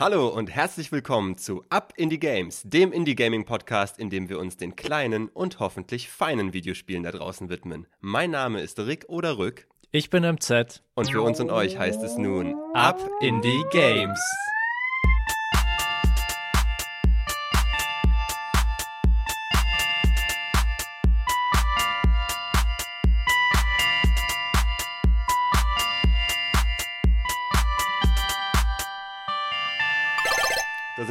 [0.00, 4.38] Hallo und herzlich willkommen zu Up Indie Games, dem Indie Gaming Podcast, in dem wir
[4.38, 7.88] uns den kleinen und hoffentlich feinen Videospielen da draußen widmen.
[7.98, 9.66] Mein Name ist Rick oder Rück.
[9.90, 10.84] Ich bin MZ.
[10.94, 14.20] Und für uns und euch heißt es nun Up Indie Games.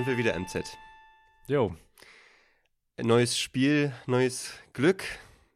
[0.08, 0.78] Sind wir wieder, MZ.
[1.48, 1.76] Jo,
[2.98, 5.04] Neues Spiel, neues Glück.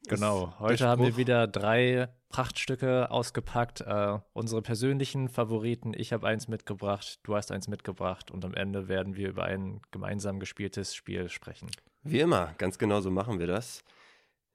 [0.10, 0.54] genau.
[0.60, 3.80] Heute haben wir wieder drei Prachtstücke ausgepackt.
[3.80, 5.94] Äh, unsere persönlichen Favoriten.
[5.96, 9.80] Ich habe eins mitgebracht, du hast eins mitgebracht und am Ende werden wir über ein
[9.92, 11.70] gemeinsam gespieltes Spiel sprechen.
[12.04, 13.86] Wie immer, ganz genau so machen wir das.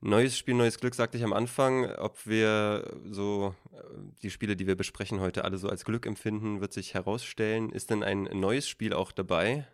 [0.02, 1.90] Neues Spiel, neues Glück, sagte ich am Anfang.
[1.96, 3.78] Ob wir so äh,
[4.22, 7.70] die Spiele, die wir besprechen heute, alle so als Glück empfinden, wird sich herausstellen.
[7.70, 9.66] Ist denn ein neues Spiel auch dabei?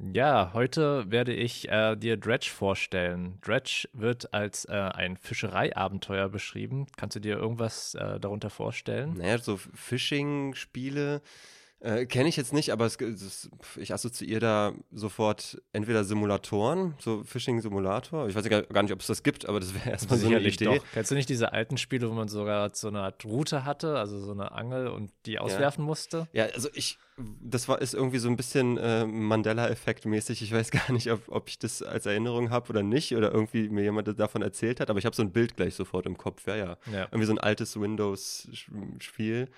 [0.00, 3.38] Ja, heute werde ich äh, dir Dredge vorstellen.
[3.42, 6.86] Dredge wird als äh, ein Fischereiabenteuer beschrieben.
[6.96, 9.14] Kannst du dir irgendwas äh, darunter vorstellen?
[9.16, 11.20] Naja, so Phishing-Spiele
[11.80, 17.24] äh, kenne ich jetzt nicht, aber es, es, ich assoziiere da sofort entweder Simulatoren, so
[17.24, 18.28] Phishing-Simulator.
[18.28, 20.26] Ich weiß ja gar, gar nicht, ob es das gibt, aber das wäre erstmal so
[20.26, 20.76] eine Sicherlich Idee.
[20.76, 20.84] doch.
[20.92, 24.20] Kennst du nicht diese alten Spiele, wo man sogar so eine Art Route hatte, also
[24.20, 26.28] so eine Angel und die auswerfen musste?
[26.32, 26.98] Ja, also ich,
[27.42, 30.40] das war ist irgendwie so ein bisschen äh, Mandela-Effekt mäßig.
[30.42, 33.68] Ich weiß gar nicht, ob, ob ich das als Erinnerung habe oder nicht oder irgendwie
[33.68, 36.46] mir jemand davon erzählt hat, aber ich habe so ein Bild gleich sofort im Kopf.
[36.46, 36.76] Ja, ja.
[36.92, 37.04] Ja.
[37.06, 39.48] Irgendwie so ein altes Windows-Spiel.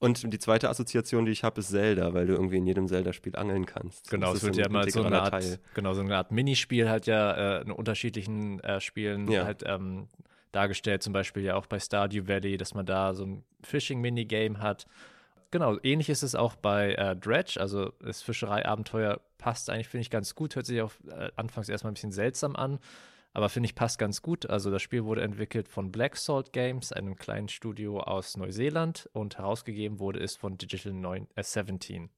[0.00, 3.36] Und die zweite Assoziation, die ich habe, ist Zelda, weil du irgendwie in jedem Zelda-Spiel
[3.36, 4.10] angeln kannst.
[4.10, 5.58] Genau, Das es wird ja immer so eine Art, Teil.
[5.74, 9.44] genau, so eine Art Minispiel halt ja äh, in unterschiedlichen äh, Spielen Ja.
[9.44, 10.08] halt ähm,
[10.52, 14.86] dargestellt, zum Beispiel ja auch bei Stardew Valley, dass man da so ein Fishing-Minigame hat.
[15.50, 20.10] Genau, ähnlich ist es auch bei äh, Dredge, also das Fischereiabenteuer passt eigentlich, finde ich,
[20.10, 22.78] ganz gut, hört sich auch äh, anfangs erstmal ein bisschen seltsam an,
[23.32, 24.48] aber finde ich passt ganz gut.
[24.48, 29.38] Also das Spiel wurde entwickelt von Black Salt Games, einem kleinen Studio aus Neuseeland und
[29.38, 32.10] herausgegeben wurde es von Digital 9, äh, 17.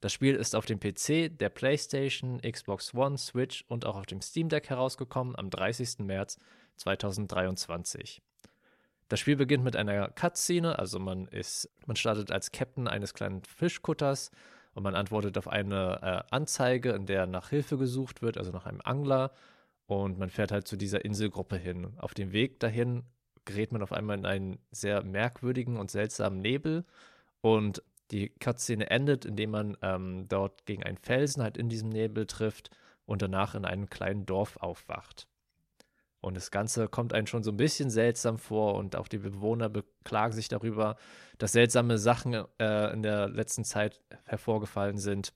[0.00, 4.20] Das Spiel ist auf dem PC, der PlayStation, Xbox One, Switch und auch auf dem
[4.20, 6.00] Steam Deck herausgekommen am 30.
[6.00, 6.38] März
[6.76, 8.20] 2023.
[9.08, 13.42] Das Spiel beginnt mit einer Cutscene, also man ist, man startet als Captain eines kleinen
[13.44, 14.30] Fischkutters
[14.74, 18.66] und man antwortet auf eine äh, Anzeige, in der nach Hilfe gesucht wird, also nach
[18.66, 19.32] einem Angler.
[19.86, 21.94] Und man fährt halt zu dieser Inselgruppe hin.
[21.98, 23.04] Auf dem Weg dahin
[23.44, 26.84] gerät man auf einmal in einen sehr merkwürdigen und seltsamen Nebel.
[27.40, 32.26] Und die Cutscene endet, indem man ähm, dort gegen einen Felsen halt in diesem Nebel
[32.26, 32.70] trifft
[33.06, 35.28] und danach in einem kleinen Dorf aufwacht.
[36.24, 39.68] Und das Ganze kommt einem schon so ein bisschen seltsam vor und auch die Bewohner
[39.68, 40.96] beklagen sich darüber,
[41.36, 45.34] dass seltsame Sachen äh, in der letzten Zeit hervorgefallen sind.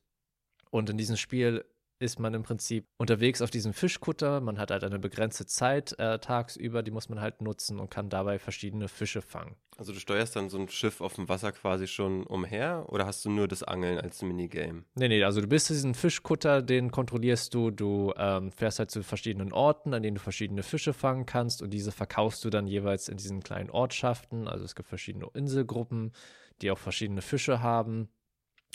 [0.71, 1.66] Und in diesem Spiel
[1.98, 4.41] ist man im Prinzip unterwegs auf diesem Fischkutter.
[4.41, 8.09] Man hat halt eine begrenzte Zeit äh, tagsüber, die muss man halt nutzen und kann
[8.09, 9.56] dabei verschiedene Fische fangen.
[9.76, 13.25] Also du steuerst dann so ein Schiff auf dem Wasser quasi schon umher oder hast
[13.25, 14.84] du nur das Angeln als Minigame?
[14.94, 17.70] Nee, nee, also du bist diesen Fischkutter, den kontrollierst du.
[17.70, 21.70] Du ähm, fährst halt zu verschiedenen Orten, an denen du verschiedene Fische fangen kannst und
[21.70, 24.48] diese verkaufst du dann jeweils in diesen kleinen Ortschaften.
[24.48, 26.12] Also es gibt verschiedene Inselgruppen,
[26.60, 28.09] die auch verschiedene Fische haben.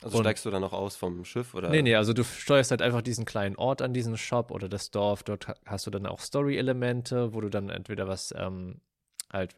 [0.01, 1.69] Also Und- steigst du dann auch aus vom Schiff oder?
[1.69, 4.91] Nee, nee, also du steuerst halt einfach diesen kleinen Ort an diesen Shop oder das
[4.91, 5.23] Dorf.
[5.23, 8.81] Dort ha- hast du dann auch Story-Elemente, wo du dann entweder was ähm,
[9.31, 9.55] halt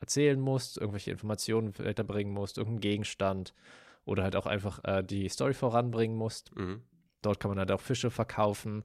[0.00, 3.54] erzählen musst, irgendwelche Informationen weiterbringen musst, irgendeinen Gegenstand
[4.04, 6.54] oder halt auch einfach äh, die Story voranbringen musst.
[6.56, 6.82] Mhm.
[7.22, 8.84] Dort kann man halt auch Fische verkaufen.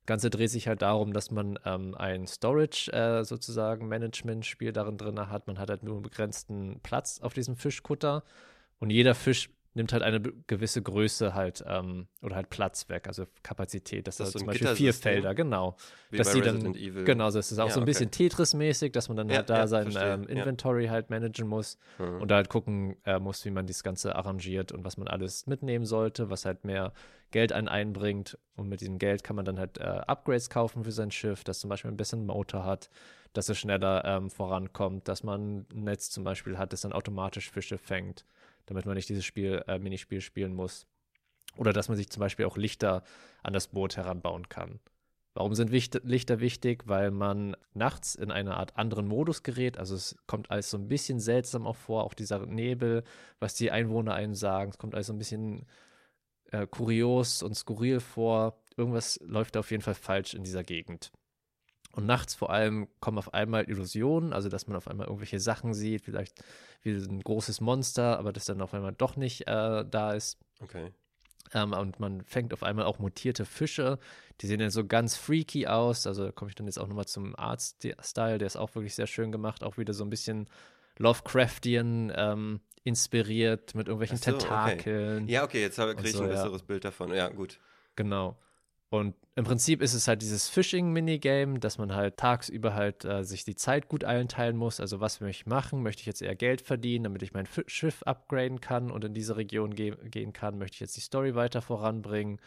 [0.00, 4.96] Das Ganze dreht sich halt darum, dass man ähm, ein Storage äh, sozusagen Management-Spiel darin
[4.96, 5.46] drin hat.
[5.48, 8.22] Man hat halt nur einen begrenzten Platz auf diesem Fischkutter
[8.78, 13.26] und jeder Fisch nimmt halt eine gewisse Größe halt ähm, oder halt Platz weg, also
[13.42, 14.06] Kapazität.
[14.08, 14.92] Das, Das ist ist so zum Beispiel vier?
[14.94, 15.76] Felder, genau.
[16.10, 17.04] Wie dass bei dann, Resident Evil.
[17.04, 17.90] genau, das ist auch Ja, so ein okay.
[17.92, 20.24] bisschen Tetris-mäßig, dass man dann Ja, halt da ja, sein ähm.
[20.26, 22.20] Inventory halt managen muss Mhm.
[22.22, 25.46] und da halt gucken äh, muss, wie man das Ganze arrangiert und was man alles
[25.46, 26.92] mitnehmen sollte, was halt mehr
[27.30, 28.38] Geld einen einbringt.
[28.56, 31.58] Und mit diesem Geld kann man dann halt äh, Upgrades kaufen für sein Schiff, das
[31.60, 32.88] zum Beispiel ein bisschen Motor hat,
[33.34, 37.50] dass es schneller ähm, vorankommt, dass man ein Netz zum Beispiel hat, das dann automatisch
[37.50, 38.24] Fische fängt,
[38.66, 40.86] damit man nicht dieses Spiel, äh, Minispiel spielen muss.
[41.56, 43.02] Oder dass man sich zum Beispiel auch Lichter
[43.42, 44.80] an das Boot heranbauen kann.
[45.34, 46.84] Warum sind Lichter wichtig?
[46.86, 49.76] Weil man nachts in eine Art anderen Modus gerät.
[49.78, 53.04] Also es kommt alles so ein bisschen seltsam auch vor, auch dieser Nebel,
[53.38, 54.70] was die Einwohner einem sagen.
[54.70, 55.66] Es kommt alles so ein bisschen
[56.52, 58.62] äh, kurios und skurril vor.
[58.78, 61.12] Irgendwas läuft auf jeden Fall falsch in dieser Gegend.
[61.96, 65.72] Und nachts vor allem kommen auf einmal Illusionen, also dass man auf einmal irgendwelche Sachen
[65.72, 66.44] sieht, vielleicht
[66.82, 70.38] wie ein großes Monster, aber das dann auf einmal doch nicht äh, da ist.
[70.60, 70.92] Okay.
[71.54, 73.98] Ähm, und man fängt auf einmal auch mutierte Fische.
[74.42, 76.06] Die sehen dann so ganz freaky aus.
[76.06, 78.36] Also da komme ich dann jetzt auch nochmal zum Art-Style.
[78.36, 79.64] Der ist auch wirklich sehr schön gemacht.
[79.64, 80.50] Auch wieder so ein bisschen
[80.98, 85.24] Lovecraftian ähm, inspiriert mit irgendwelchen so, Tentakeln.
[85.24, 85.32] Okay.
[85.32, 86.66] Ja, okay, jetzt kriege ich so, ein besseres ja.
[86.66, 87.14] Bild davon.
[87.14, 87.58] Ja, gut.
[87.96, 88.36] Genau.
[88.96, 93.44] Und im Prinzip ist es halt dieses Fishing-Minigame, dass man halt tagsüber halt äh, sich
[93.44, 94.80] die Zeit gut einteilen muss.
[94.80, 95.82] Also was möchte ich machen?
[95.82, 99.36] Möchte ich jetzt eher Geld verdienen, damit ich mein Schiff upgraden kann und in diese
[99.36, 100.56] Region ge gehen kann?
[100.58, 102.40] Möchte ich jetzt die Story weiter voranbringen?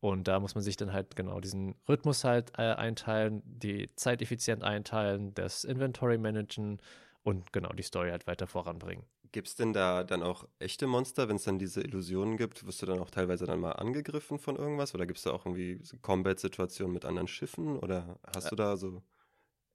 [0.00, 4.22] Und da muss man sich dann halt genau diesen Rhythmus halt äh, einteilen, die Zeit
[4.22, 6.80] effizient einteilen, das Inventory managen
[7.22, 9.04] und genau die Story halt weiter voranbringen.
[9.32, 12.66] Gibt es denn da dann auch echte Monster, wenn es dann diese Illusionen gibt?
[12.66, 14.94] Wirst du dann auch teilweise dann mal angegriffen von irgendwas?
[14.94, 17.78] Oder gibt es da auch irgendwie Combat-Situationen mit anderen Schiffen?
[17.78, 18.50] Oder hast ja.
[18.50, 19.02] du da so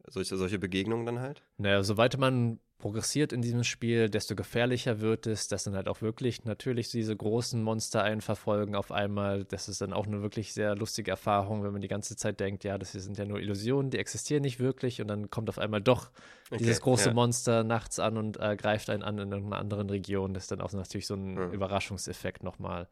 [0.08, 1.44] solche, solche Begegnungen dann halt?
[1.58, 6.02] Naja, soweit man progressiert in diesem Spiel, desto gefährlicher wird es, dass dann halt auch
[6.02, 9.46] wirklich natürlich diese großen Monster einen verfolgen auf einmal.
[9.46, 12.64] Das ist dann auch eine wirklich sehr lustige Erfahrung, wenn man die ganze Zeit denkt,
[12.64, 15.82] ja, das sind ja nur Illusionen, die existieren nicht wirklich und dann kommt auf einmal
[15.82, 16.12] doch
[16.50, 17.14] okay, dieses große ja.
[17.14, 20.34] Monster nachts an und äh, greift einen an in irgendeiner anderen Region.
[20.34, 21.54] Das ist dann auch natürlich so ein mhm.
[21.54, 22.90] Überraschungseffekt nochmal.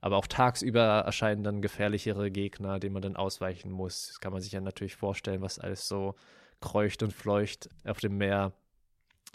[0.00, 4.08] Aber auch tagsüber erscheinen dann gefährlichere Gegner, denen man dann ausweichen muss.
[4.08, 6.14] Das kann man sich ja natürlich vorstellen, was alles so
[6.60, 8.52] kreucht und fleucht auf dem Meer.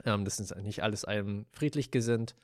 [0.03, 2.35] Ähm, das ist nicht alles einem friedlich gesinnt.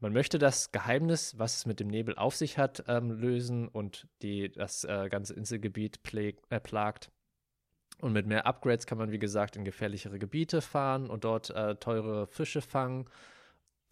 [0.00, 4.08] Man möchte das Geheimnis, was es mit dem Nebel auf sich hat, ähm, lösen und
[4.22, 7.10] die, das äh, ganze Inselgebiet äh, plagt.
[8.00, 11.76] Und mit mehr Upgrades kann man, wie gesagt, in gefährlichere Gebiete fahren und dort äh,
[11.76, 13.06] teure Fische fangen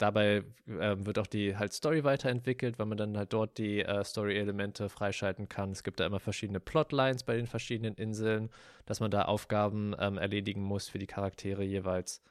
[0.01, 4.03] dabei äh, wird auch die halt Story weiterentwickelt, weil man dann halt dort die äh,
[4.03, 5.71] Story-Elemente freischalten kann.
[5.71, 8.49] Es gibt da immer verschiedene Plotlines bei den verschiedenen Inseln,
[8.85, 12.21] dass man da Aufgaben ähm, erledigen muss für die Charaktere jeweils.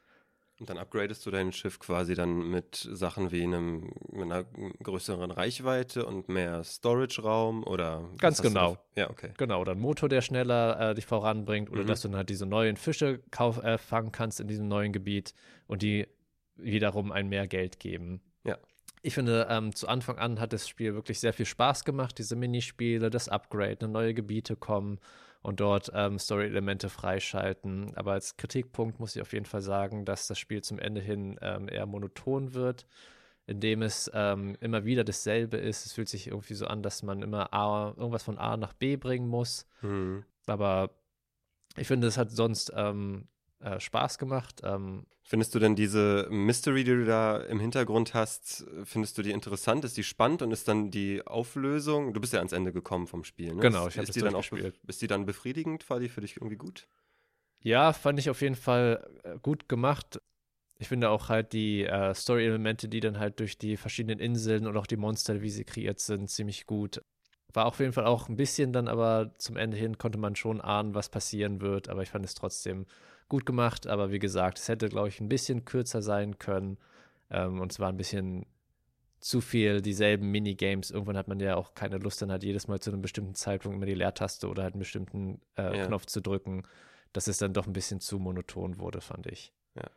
[0.61, 4.45] Und dann upgradest du dein Schiff quasi dann mit Sachen wie einem, mit einer
[4.83, 8.11] größeren Reichweite und mehr Storage-Raum oder?
[8.19, 8.77] Ganz genau.
[8.95, 9.31] Ja, okay.
[9.39, 11.87] Genau, oder ein Motor, der schneller äh, dich voranbringt oder mhm.
[11.87, 15.33] dass du dann halt diese neuen Fische kauf, äh, fangen kannst in diesem neuen Gebiet
[15.67, 16.07] und die
[16.57, 18.21] wiederum ein mehr Geld geben.
[18.45, 18.59] Ja.
[19.01, 22.37] Ich finde, ähm, zu Anfang an hat das Spiel wirklich sehr viel Spaß gemacht, diese
[22.37, 25.01] Minispiele, das Upgrade, neue Gebiete kommen
[25.43, 27.97] und dort ähm, Story-Elemente freischalten.
[27.97, 31.39] Aber als Kritikpunkt muss ich auf jeden Fall sagen, dass das Spiel zum Ende hin
[31.41, 32.87] ähm, eher monoton wird,
[33.47, 35.87] indem es ähm, immer wieder dasselbe ist.
[35.87, 38.97] Es fühlt sich irgendwie so an, dass man immer A, irgendwas von A nach B
[38.97, 39.67] bringen muss.
[39.81, 40.25] Mhm.
[40.47, 40.91] Aber
[41.77, 43.29] ich finde, es hat sonst ähm,
[43.61, 44.61] äh, Spaß gemacht.
[44.65, 49.31] Ähm, findest du denn diese Mystery, die du da im Hintergrund hast, findest du die
[49.31, 49.85] interessant?
[49.85, 52.15] Ist die spannend und ist dann die Auflösung?
[52.15, 53.61] Du bist ja ans Ende gekommen vom Spiel, ne?
[53.61, 54.45] Genau, ich habe die dann auch
[54.87, 55.89] Ist die dann befriedigend?
[55.91, 56.89] War die für dich irgendwie gut?
[57.63, 60.21] Ja, fand ich auf jeden Fall äh, gut gemacht.
[60.79, 64.79] Ich finde auch halt die äh, Story-Elemente, die dann halt durch die verschiedenen Inseln und
[64.79, 67.03] auch die Monster, wie sie kreiert sind, ziemlich gut.
[67.53, 70.61] War auf jeden Fall auch ein bisschen dann, aber zum Ende hin konnte man schon
[70.61, 71.91] ahnen, was passieren wird.
[71.91, 72.87] Aber ich fand es trotzdem
[73.31, 76.77] gut gemacht, aber wie gesagt, es hätte, glaube ich, ein bisschen kürzer sein können.
[77.31, 78.45] Ähm, und zwar ein bisschen
[79.21, 80.91] zu viel dieselben Minigames.
[80.91, 83.77] Irgendwann hat man ja auch keine Lust, dann halt jedes Mal zu einem bestimmten Zeitpunkt
[83.77, 85.87] immer die Leertaste oder halt einen bestimmten äh, ja.
[85.87, 86.65] Knopf zu drücken,
[87.13, 89.53] dass es dann doch ein bisschen zu monoton wurde, fand ich.
[89.77, 89.89] Ja.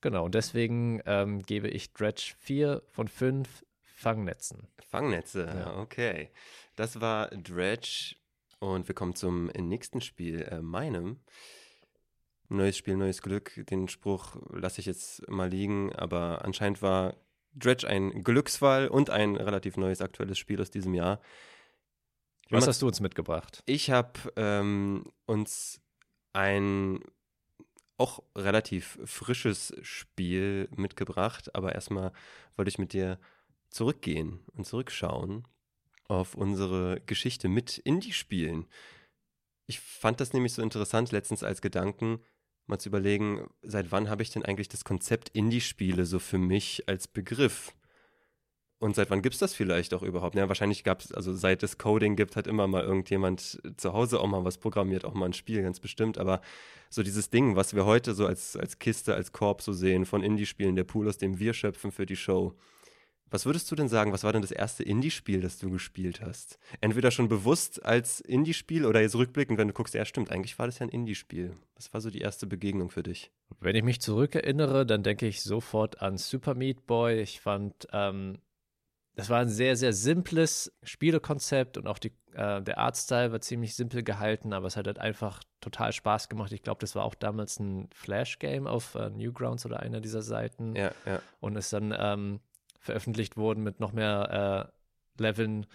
[0.00, 4.66] Genau, und deswegen ähm, gebe ich Dredge 4 von 5 Fangnetzen.
[4.88, 5.76] Fangnetze, ja.
[5.76, 6.30] okay.
[6.74, 8.16] Das war Dredge
[8.58, 11.20] und wir kommen zum nächsten Spiel, äh, meinem.
[12.50, 13.64] Neues Spiel, neues Glück.
[13.70, 17.14] Den Spruch lasse ich jetzt mal liegen, aber anscheinend war
[17.54, 21.20] Dredge ein Glücksfall und ein relativ neues aktuelles Spiel aus diesem Jahr.
[22.50, 23.62] Was hast du uns mitgebracht?
[23.66, 25.80] Ich habe ähm, uns
[26.32, 27.00] ein
[27.96, 32.12] auch relativ frisches Spiel mitgebracht, aber erstmal
[32.56, 33.20] wollte ich mit dir
[33.68, 35.46] zurückgehen und zurückschauen
[36.08, 38.66] auf unsere Geschichte mit Indie-Spielen.
[39.68, 42.18] Ich fand das nämlich so interessant letztens als Gedanken,
[42.70, 46.84] mal zu überlegen, seit wann habe ich denn eigentlich das Konzept Indie-Spiele so für mich
[46.88, 47.72] als Begriff?
[48.78, 50.36] Und seit wann gibt es das vielleicht auch überhaupt?
[50.36, 54.20] Ja, wahrscheinlich gab es, also seit es Coding gibt, hat immer mal irgendjemand zu Hause
[54.20, 56.16] auch mal was programmiert, auch mal ein Spiel, ganz bestimmt.
[56.16, 56.40] Aber
[56.88, 60.22] so dieses Ding, was wir heute so als, als Kiste, als Korb so sehen von
[60.22, 62.56] Indie-Spielen, der Pool, aus dem wir schöpfen für die Show,
[63.30, 66.58] was würdest du denn sagen, was war denn das erste Indie-Spiel, das du gespielt hast?
[66.80, 70.66] Entweder schon bewusst als Indie-Spiel oder jetzt rückblickend, wenn du guckst, ja stimmt, eigentlich war
[70.66, 71.56] das ja ein Indie-Spiel.
[71.76, 73.30] Was war so die erste Begegnung für dich?
[73.60, 77.20] Wenn ich mich zurückerinnere, dann denke ich sofort an Super Meat Boy.
[77.20, 78.38] Ich fand, ähm,
[79.14, 83.74] das war ein sehr, sehr simples Spielekonzept und auch die, äh, der Artstyle war ziemlich
[83.74, 86.52] simpel gehalten, aber es hat halt einfach total Spaß gemacht.
[86.52, 90.74] Ich glaube, das war auch damals ein Flash-Game auf äh, Newgrounds oder einer dieser Seiten.
[90.74, 91.20] Ja, ja.
[91.38, 92.40] Und es dann ähm,
[92.80, 94.72] veröffentlicht wurden mit noch mehr
[95.20, 95.66] Leveln.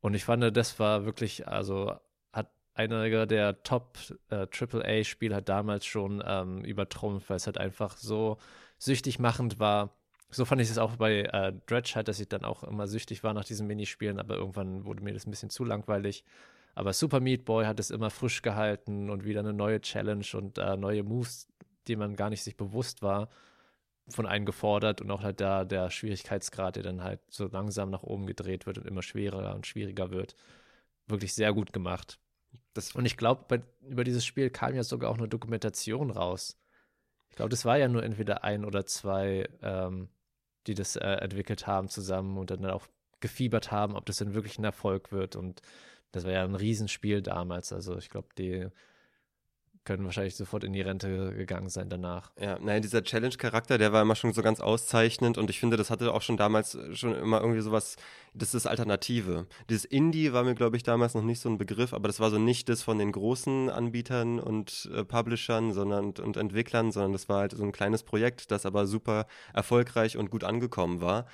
[0.00, 1.94] Und ich fand, das war wirklich, also
[2.32, 3.98] hat einer der Top
[4.30, 8.38] äh, AAA-Spiele hat damals schon ähm, übertrumpft, weil es halt einfach so
[8.78, 9.96] süchtig machend war.
[10.30, 13.22] So fand ich es auch bei äh, Dredge halt, dass ich dann auch immer süchtig
[13.22, 16.24] war nach diesen Minispielen, aber irgendwann wurde mir das ein bisschen zu langweilig.
[16.74, 20.58] Aber Super Meat Boy hat es immer frisch gehalten und wieder eine neue Challenge und
[20.58, 21.48] äh, neue Moves,
[21.88, 23.28] die man gar nicht sich bewusst war,
[24.08, 28.02] von einem gefordert und auch halt da der Schwierigkeitsgrad, der dann halt so langsam nach
[28.02, 30.36] oben gedreht wird und immer schwerer und schwieriger wird,
[31.06, 32.18] wirklich sehr gut gemacht.
[32.74, 36.58] Das und ich glaube, über dieses Spiel kam ja sogar auch eine Dokumentation raus.
[37.30, 40.08] Ich glaube, das war ja nur entweder ein oder zwei, ähm,
[40.66, 42.86] die das äh, entwickelt haben zusammen und dann auch
[43.20, 45.36] gefiebert haben, ob das denn wirklich ein Erfolg wird.
[45.36, 45.62] Und
[46.12, 47.72] das war ja ein Riesenspiel damals.
[47.72, 48.68] Also ich glaube, die
[49.86, 52.30] können wahrscheinlich sofort in die Rente gegangen sein danach.
[52.38, 55.88] Ja, naja, dieser Challenge-Charakter, der war immer schon so ganz auszeichnend und ich finde, das
[55.90, 57.96] hatte auch schon damals schon immer irgendwie sowas,
[58.34, 59.46] das ist Alternative.
[59.70, 62.30] Dieses Indie war mir, glaube ich, damals noch nicht so ein Begriff, aber das war
[62.30, 67.28] so nicht das von den großen Anbietern und äh, Publishern sondern, und Entwicklern, sondern das
[67.28, 71.26] war halt so ein kleines Projekt, das aber super erfolgreich und gut angekommen war.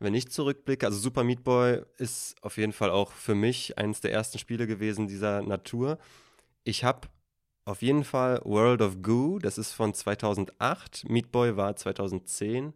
[0.00, 4.00] Wenn ich zurückblicke, also Super Meat Boy ist auf jeden Fall auch für mich eines
[4.00, 5.98] der ersten Spiele gewesen dieser Natur.
[6.64, 7.08] Ich habe
[7.64, 11.08] auf jeden Fall World of Goo, das ist von 2008.
[11.08, 12.74] Meat Boy war 2010.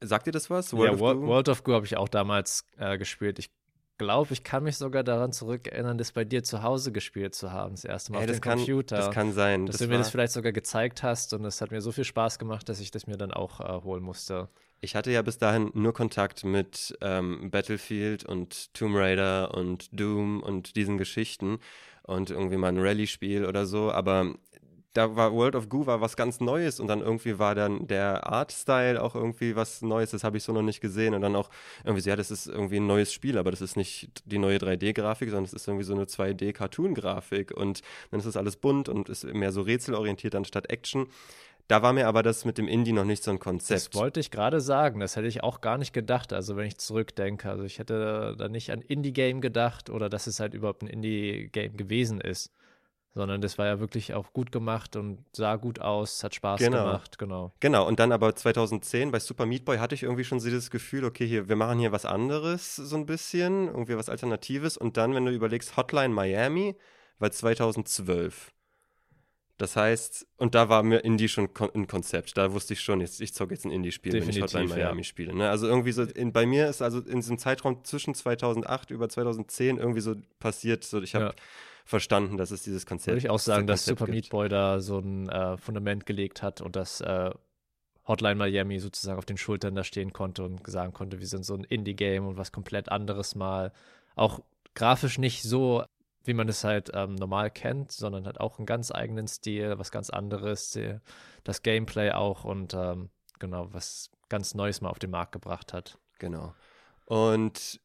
[0.00, 0.72] Sagt ihr das was?
[0.72, 1.26] World ja, of World, Goo?
[1.26, 3.38] World of Goo habe ich auch damals äh, gespielt.
[3.38, 3.50] Ich
[3.98, 7.74] glaube, ich kann mich sogar daran zurückerinnern, das bei dir zu Hause gespielt zu haben,
[7.74, 8.96] das erste Mal hey, auf dem kann, Computer.
[8.96, 9.66] Das kann sein.
[9.66, 12.04] Dass das du mir das vielleicht sogar gezeigt hast und es hat mir so viel
[12.04, 14.48] Spaß gemacht, dass ich das mir dann auch äh, holen musste.
[14.80, 20.42] Ich hatte ja bis dahin nur Kontakt mit ähm, Battlefield und Tomb Raider und Doom
[20.42, 21.60] und diesen Geschichten
[22.12, 24.34] und irgendwie mal ein Rallye-Spiel oder so, aber
[24.92, 28.26] da war World of Goo war was ganz Neues und dann irgendwie war dann der
[28.26, 31.48] Art-Style auch irgendwie was Neues, das habe ich so noch nicht gesehen und dann auch
[31.84, 35.30] irgendwie, ja, das ist irgendwie ein neues Spiel, aber das ist nicht die neue 3D-Grafik,
[35.30, 39.24] sondern es ist irgendwie so eine 2D-Cartoon-Grafik und dann ist das alles bunt und ist
[39.24, 41.06] mehr so rätselorientiert anstatt Action.
[41.68, 43.94] Da war mir aber das mit dem Indie noch nicht so ein Konzept.
[43.94, 45.00] Das wollte ich gerade sagen.
[45.00, 46.32] Das hätte ich auch gar nicht gedacht.
[46.32, 47.48] Also, wenn ich zurückdenke.
[47.48, 51.76] Also, ich hätte da nicht an Indie-Game gedacht oder dass es halt überhaupt ein Indie-Game
[51.76, 52.52] gewesen ist.
[53.14, 56.84] Sondern das war ja wirklich auch gut gemacht und sah gut aus, hat Spaß genau.
[56.84, 57.52] gemacht, genau.
[57.60, 60.70] Genau, und dann aber 2010 bei Super Meat Boy hatte ich irgendwie schon so dieses
[60.70, 64.78] Gefühl, okay, hier, wir machen hier was anderes so ein bisschen, irgendwie was Alternatives.
[64.78, 66.74] Und dann, wenn du überlegst, Hotline Miami
[67.18, 68.50] war 2012.
[69.62, 72.36] Das heißt, und da war mir Indie schon ein Konzept.
[72.36, 75.04] Da wusste ich schon, jetzt, ich zocke jetzt ein Indie-Spiel, wenn ich Hotline Miami ja.
[75.04, 75.32] spiele.
[75.36, 75.48] Ne?
[75.48, 79.76] Also irgendwie so, in, bei mir ist also in diesem Zeitraum zwischen 2008 über 2010
[79.78, 81.32] irgendwie so passiert, so ich habe ja.
[81.84, 84.98] verstanden, dass es dieses Konzept Würde ich auch sagen, dass Super Meat Boy da so
[84.98, 87.30] ein äh, Fundament gelegt hat und dass äh,
[88.08, 91.54] Hotline Miami sozusagen auf den Schultern da stehen konnte und sagen konnte, wir sind so
[91.54, 93.72] ein Indie-Game und was komplett anderes mal.
[94.16, 94.40] Auch
[94.74, 95.84] grafisch nicht so
[96.24, 99.90] wie man es halt ähm, normal kennt, sondern hat auch einen ganz eigenen Stil, was
[99.90, 100.96] ganz anderes, die,
[101.44, 105.98] das Gameplay auch und ähm, genau, was ganz Neues mal auf den Markt gebracht hat.
[106.18, 106.54] Genau.
[107.06, 107.80] Und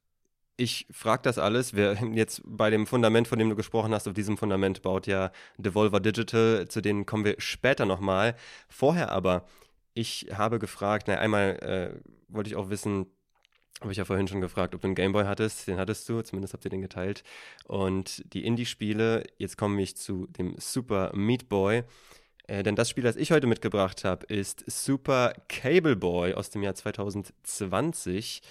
[0.58, 1.76] ich frage das alles.
[1.76, 5.32] Wir jetzt bei dem Fundament, von dem du gesprochen hast, auf diesem Fundament baut ja
[5.58, 8.36] Devolver Digital, zu denen kommen wir später nochmal.
[8.68, 9.46] Vorher aber,
[9.94, 13.08] ich habe gefragt, na, einmal äh, wollte ich auch wissen,
[13.82, 15.68] habe ich ja vorhin schon gefragt, ob du einen Gameboy hattest.
[15.68, 17.24] Den hattest du, zumindest habt ihr den geteilt.
[17.66, 21.84] Und die Indie-Spiele, jetzt komme ich zu dem Super Meat Boy.
[22.48, 26.64] Äh, denn das Spiel, das ich heute mitgebracht habe, ist Super Cable Boy aus dem
[26.64, 28.42] Jahr 2020.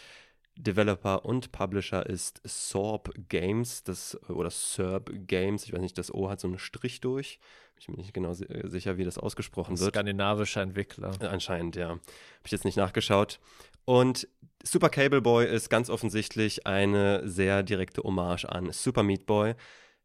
[0.59, 6.30] Developer und Publisher ist Sorb Games, das, oder Serb Games, ich weiß nicht, das O
[6.30, 7.38] hat so einen Strich durch.
[7.78, 9.95] Ich bin nicht genau sicher, wie das ausgesprochen wird.
[9.95, 11.12] Skandinavischer Entwickler.
[11.21, 11.90] Anscheinend, ja.
[11.90, 12.00] Habe
[12.47, 13.38] ich jetzt nicht nachgeschaut.
[13.87, 14.28] Und
[14.64, 19.55] Super Cable Boy ist ganz offensichtlich eine sehr direkte Hommage an Super Meat Boy.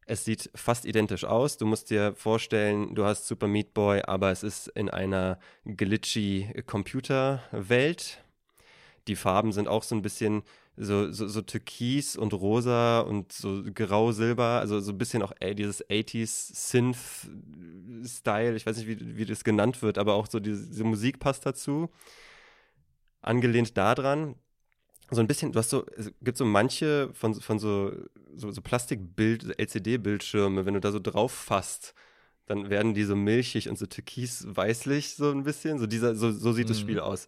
[0.06, 1.56] Es sieht fast identisch aus.
[1.56, 6.62] Du musst dir vorstellen, du hast Super Meat Boy, aber es ist in einer glitchy
[6.64, 8.22] Computerwelt.
[9.08, 10.44] Die Farben sind auch so ein bisschen
[10.76, 15.56] so, so, so türkis und rosa und so grau-silber, also so ein bisschen auch ey,
[15.56, 18.54] dieses 80s Synth-Style.
[18.54, 21.44] Ich weiß nicht, wie, wie das genannt wird, aber auch so diese, diese Musik passt
[21.44, 21.90] dazu
[23.22, 24.34] angelehnt daran,
[25.10, 27.92] so ein bisschen, du hast so, es gibt so manche von, von so,
[28.34, 31.94] so, so Plastikbild, LCD-Bildschirme, wenn du da so drauf fasst,
[32.46, 35.78] dann werden die so milchig und so türkis-weißlich so ein bisschen.
[35.78, 36.68] So, dieser, so, so sieht mhm.
[36.68, 37.26] das Spiel aus.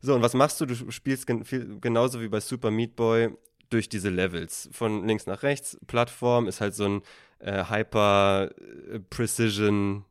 [0.00, 0.66] So, und was machst du?
[0.66, 3.30] Du spielst gen viel, genauso wie bei Super Meat Boy
[3.70, 4.68] durch diese Levels.
[4.72, 5.78] Von links nach rechts.
[5.86, 7.00] Plattform ist halt so ein
[7.40, 10.04] äh, Hyper-Precision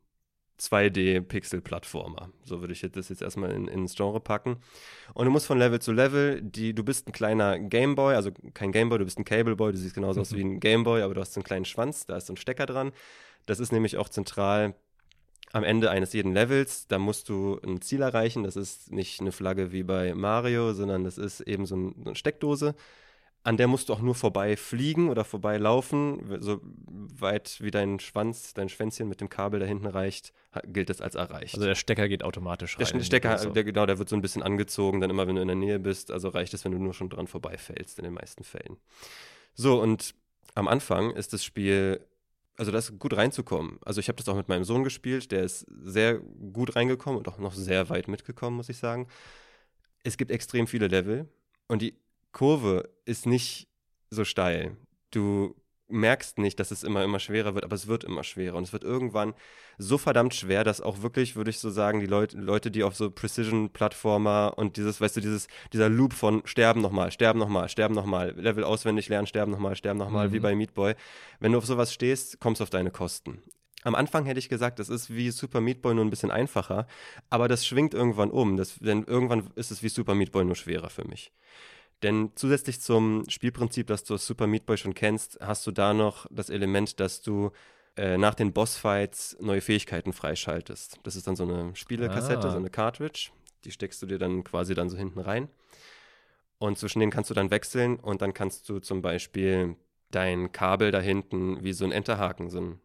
[0.62, 2.30] 2D-Pixel-Plattformer.
[2.44, 4.58] So würde ich das jetzt erstmal in, ins Genre packen.
[5.14, 8.72] Und du musst von Level zu Level, die, du bist ein kleiner Gameboy, also kein
[8.72, 10.22] Gameboy, du bist ein Cableboy, du siehst genauso mhm.
[10.22, 12.68] aus wie ein Gameboy, aber du hast einen kleinen Schwanz, da ist so ein Stecker
[12.68, 12.92] dran.
[13.48, 14.76] Das ist nämlich auch zentral
[15.52, 18.44] am Ende eines jeden Levels, da musst du ein Ziel erreichen.
[18.44, 22.10] Das ist nicht eine Flagge wie bei Mario, sondern das ist eben so, ein, so
[22.12, 22.76] eine Steckdose
[23.44, 26.38] an der musst du auch nur vorbei fliegen oder vorbeilaufen.
[26.42, 26.62] So
[26.94, 30.32] weit wie dein Schwanz, dein Schwänzchen mit dem Kabel da hinten reicht,
[30.66, 31.56] gilt das als erreicht.
[31.56, 32.86] Also der Stecker geht automatisch rein.
[32.94, 33.50] Der Stecker, so.
[33.50, 35.80] der, genau, der wird so ein bisschen angezogen, dann immer, wenn du in der Nähe
[35.80, 36.12] bist.
[36.12, 38.78] Also reicht es, wenn du nur schon dran vorbeifällst, in den meisten Fällen.
[39.56, 40.14] So, und
[40.54, 42.06] am Anfang ist das Spiel,
[42.58, 43.80] also das gut reinzukommen.
[43.84, 47.28] Also ich habe das auch mit meinem Sohn gespielt, der ist sehr gut reingekommen und
[47.28, 49.08] auch noch sehr weit mitgekommen, muss ich sagen.
[50.04, 51.28] Es gibt extrem viele Level
[51.68, 51.96] und die
[52.32, 53.68] Kurve ist nicht
[54.10, 54.78] so steil.
[55.12, 55.56] Du
[55.92, 58.56] merkst nicht, dass es immer, immer schwerer wird, aber es wird immer schwerer.
[58.56, 59.34] Und es wird irgendwann
[59.78, 62.96] so verdammt schwer, dass auch wirklich, würde ich so sagen, die Leute, Leute, die auf
[62.96, 67.96] so Precision-Plattformer und dieses, weißt du, dieses, dieser Loop von sterben nochmal, sterben nochmal, sterben
[67.96, 70.34] nochmal, Level auswendig lernen, sterben nochmal, sterben nochmal, mhm.
[70.34, 70.96] wie bei Meat Boy.
[71.40, 73.42] Wenn du auf sowas stehst, kommst du auf deine Kosten.
[73.84, 76.86] Am Anfang hätte ich gesagt, das ist wie Super Meat Boy nur ein bisschen einfacher,
[77.32, 78.56] aber das schwingt irgendwann um.
[78.56, 81.32] Das, denn irgendwann ist es wie Super Meat Boy nur schwerer für mich.
[82.04, 85.94] Denn zusätzlich zum Spielprinzip, das du aus Super Meat Boy schon kennst, hast du da
[85.94, 87.52] noch das Element, dass du
[87.96, 91.00] äh, nach den Bossfights neue Fähigkeiten freischaltest.
[91.04, 92.52] Das ist dann so eine Spielekassette, ah.
[92.52, 93.32] so eine Cartridge.
[93.66, 95.50] Die steckst du dir dann quasi dann so hinten rein.
[96.58, 99.76] Und zwischen denen kannst du dann wechseln und dann kannst du zum Beispiel
[100.10, 102.82] dein Kabel da hinten wie so ein Enterhaken, so ein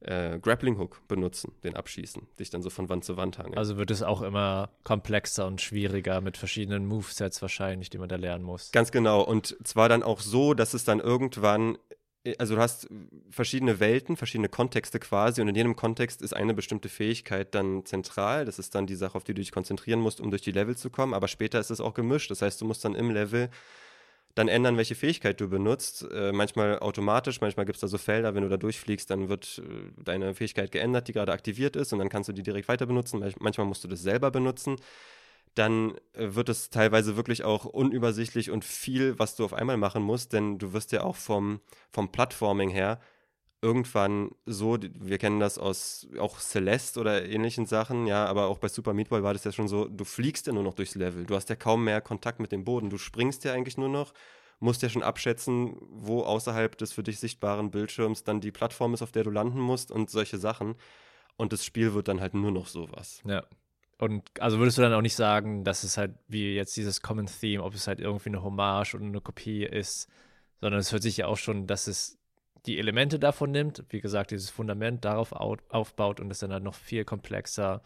[0.00, 3.58] äh, Grappling Hook benutzen, den abschießen, dich dann so von Wand zu Wand hangeln.
[3.58, 8.16] Also wird es auch immer komplexer und schwieriger mit verschiedenen Movesets wahrscheinlich, die man da
[8.16, 8.70] lernen muss.
[8.72, 9.22] Ganz genau.
[9.22, 11.78] Und zwar dann auch so, dass es dann irgendwann
[12.24, 12.88] äh, also du hast
[13.30, 18.44] verschiedene Welten, verschiedene Kontexte quasi und in jedem Kontext ist eine bestimmte Fähigkeit dann zentral.
[18.44, 20.76] Das ist dann die Sache, auf die du dich konzentrieren musst, um durch die Level
[20.76, 21.14] zu kommen.
[21.14, 22.30] Aber später ist es auch gemischt.
[22.30, 23.50] Das heißt, du musst dann im Level
[24.38, 26.06] dann ändern, welche Fähigkeit du benutzt.
[26.12, 29.60] Äh, manchmal automatisch, manchmal gibt es da so Felder, wenn du da durchfliegst, dann wird
[29.64, 32.86] äh, deine Fähigkeit geändert, die gerade aktiviert ist und dann kannst du die direkt weiter
[32.86, 33.24] benutzen.
[33.40, 34.76] Manchmal musst du das selber benutzen.
[35.56, 40.04] Dann äh, wird es teilweise wirklich auch unübersichtlich und viel, was du auf einmal machen
[40.04, 43.00] musst, denn du wirst ja auch vom, vom Plattforming her
[43.60, 48.68] irgendwann so, wir kennen das aus auch Celeste oder ähnlichen Sachen, ja, aber auch bei
[48.68, 51.26] Super Meat Boy war das ja schon so, du fliegst ja nur noch durchs Level,
[51.26, 54.12] du hast ja kaum mehr Kontakt mit dem Boden, du springst ja eigentlich nur noch,
[54.60, 59.02] musst ja schon abschätzen, wo außerhalb des für dich sichtbaren Bildschirms dann die Plattform ist,
[59.02, 60.74] auf der du landen musst und solche Sachen.
[61.36, 63.22] Und das Spiel wird dann halt nur noch sowas.
[63.24, 63.44] Ja.
[63.98, 67.26] Und also würdest du dann auch nicht sagen, dass es halt wie jetzt dieses Common
[67.26, 70.08] Theme, ob es halt irgendwie eine Hommage oder eine Kopie ist,
[70.60, 72.17] sondern es hört sich ja auch schon, dass es
[72.68, 76.74] die Elemente davon nimmt, wie gesagt, dieses Fundament darauf aufbaut und es dann halt noch
[76.74, 77.80] viel komplexer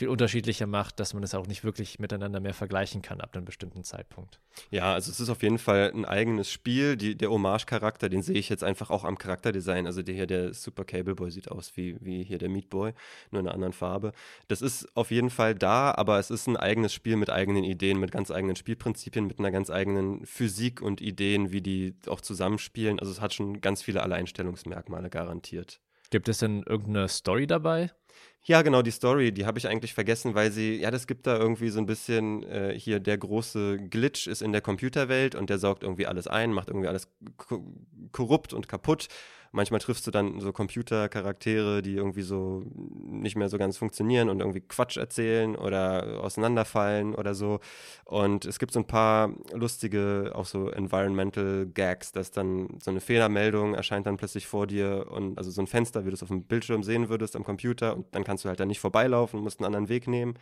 [0.00, 3.44] viel unterschiedlicher macht, dass man es auch nicht wirklich miteinander mehr vergleichen kann ab einem
[3.44, 4.40] bestimmten Zeitpunkt.
[4.70, 6.96] Ja, also es ist auf jeden Fall ein eigenes Spiel.
[6.96, 9.86] Die, der Hommage-Charakter, den sehe ich jetzt einfach auch am Charakterdesign.
[9.86, 12.94] Also der hier, der Super Cable Boy sieht aus wie, wie hier der Meat Boy,
[13.30, 14.12] nur in einer anderen Farbe.
[14.48, 18.00] Das ist auf jeden Fall da, aber es ist ein eigenes Spiel mit eigenen Ideen,
[18.00, 23.00] mit ganz eigenen Spielprinzipien, mit einer ganz eigenen Physik und Ideen, wie die auch zusammenspielen.
[23.00, 25.78] Also es hat schon ganz viele Alleinstellungsmerkmale garantiert.
[26.08, 27.90] Gibt es denn irgendeine Story dabei?
[28.42, 31.36] Ja, genau, die Story, die habe ich eigentlich vergessen, weil sie, ja, das gibt da
[31.36, 35.58] irgendwie so ein bisschen, äh, hier der große Glitch ist in der Computerwelt und der
[35.58, 37.08] saugt irgendwie alles ein, macht irgendwie alles
[38.12, 39.08] korrupt und kaputt
[39.52, 44.40] manchmal triffst du dann so Computercharaktere, die irgendwie so nicht mehr so ganz funktionieren und
[44.40, 47.60] irgendwie Quatsch erzählen oder auseinanderfallen oder so.
[48.04, 53.00] Und es gibt so ein paar lustige, auch so Environmental Gags, dass dann so eine
[53.00, 56.28] Fehlermeldung erscheint dann plötzlich vor dir und also so ein Fenster, wie du es auf
[56.28, 59.60] dem Bildschirm sehen würdest am Computer und dann kannst du halt da nicht vorbeilaufen, musst
[59.60, 60.34] einen anderen Weg nehmen.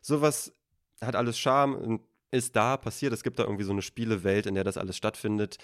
[0.00, 0.52] Sowas
[1.00, 3.12] hat alles Charme und ist da passiert.
[3.12, 5.58] Es gibt da irgendwie so eine Spielewelt, in der das alles stattfindet.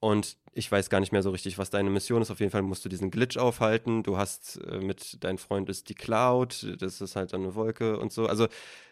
[0.00, 2.30] Und ich weiß gar nicht mehr so richtig, was deine Mission ist.
[2.30, 4.02] Auf jeden Fall musst du diesen Glitch aufhalten.
[4.02, 7.98] Du hast äh, mit deinem Freund ist die Cloud, das ist halt dann eine Wolke
[7.98, 8.26] und so.
[8.26, 8.48] Also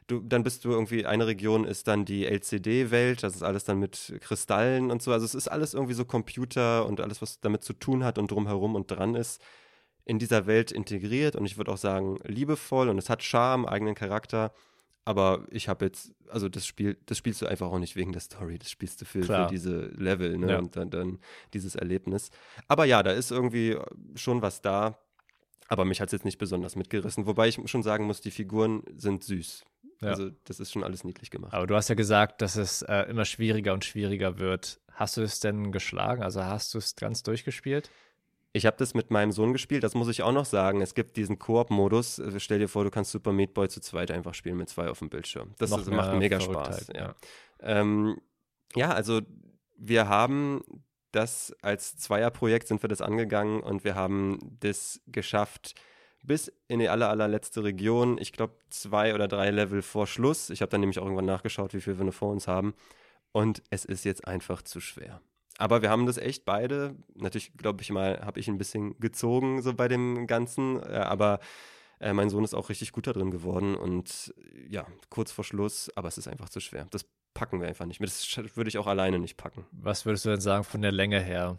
[0.07, 3.79] du, dann bist du irgendwie, eine Region ist dann die LCD-Welt, das ist alles dann
[3.79, 5.13] mit Kristallen und so.
[5.13, 8.31] Also es ist alles irgendwie so Computer und alles, was damit zu tun hat und
[8.31, 9.43] drumherum und dran ist,
[10.05, 13.95] in dieser Welt integriert und ich würde auch sagen liebevoll und es hat Charme, eigenen
[13.95, 14.53] Charakter.
[15.05, 18.21] Aber ich habe jetzt, also das Spiel, das spielst du einfach auch nicht wegen der
[18.21, 20.53] Story, das spielst du für, für diese Level ne?
[20.53, 20.59] Ja.
[20.59, 21.19] und dann, dann
[21.55, 22.31] dieses Erlebnis.
[22.69, 23.77] Aber ja, da ist irgendwie
[24.15, 24.99] schon was da,
[25.69, 27.27] aber mich hat es jetzt nicht besonders mitgerissen.
[27.27, 29.65] Wobei ich schon sagen muss, die Figuren sind süß.
[30.03, 30.11] Ja.
[30.11, 31.55] Also das ist schon alles niedlich gemacht.
[31.55, 34.81] Aber du hast ja gesagt, dass es äh, immer schwieriger und schwieriger wird.
[34.93, 36.23] Hast du es denn geschlagen?
[36.23, 37.91] Also hast du es ganz durchgespielt?
[38.55, 40.83] Ich habe das mit meinem Sohn gespielt, das muss ich auch noch sagen.
[40.83, 42.21] Es gibt diesen Koop-Modus.
[42.21, 44.91] Also stell dir vor, du kannst Super Meat Boy zu zweit einfach spielen mit zwei
[44.91, 45.55] auf dem Bildschirm.
[45.59, 46.89] Das ist, macht mega Spaß.
[46.95, 47.01] Ja.
[47.01, 47.15] Ja.
[47.61, 48.21] Ähm,
[48.75, 49.21] ja, also
[49.79, 50.63] wir haben
[51.13, 55.75] das als Zweierprojekt sind wir das angegangen und wir haben das geschafft
[56.23, 58.17] bis in die aller, allerletzte Region.
[58.19, 60.51] Ich glaube, zwei oder drei Level vor Schluss.
[60.51, 62.75] Ich habe dann nämlich auch irgendwann nachgeschaut, wie viel wir noch vor uns haben.
[63.33, 65.21] Und es ist jetzt einfach zu schwer.
[65.59, 66.97] Aber wir haben das echt beide.
[67.15, 70.83] Natürlich, glaube ich mal, habe ich ein bisschen gezogen so bei dem Ganzen.
[70.83, 71.41] Äh, aber
[72.01, 73.75] äh, mein Sohn ist auch richtig gut da drin geworden.
[73.75, 74.35] Und
[74.69, 76.87] ja, kurz vor Schluss, aber es ist einfach zu schwer.
[76.91, 78.09] Das packen wir einfach nicht mehr.
[78.09, 79.67] Das würde ich auch alleine nicht packen.
[79.73, 81.59] Was würdest du denn sagen von der Länge her?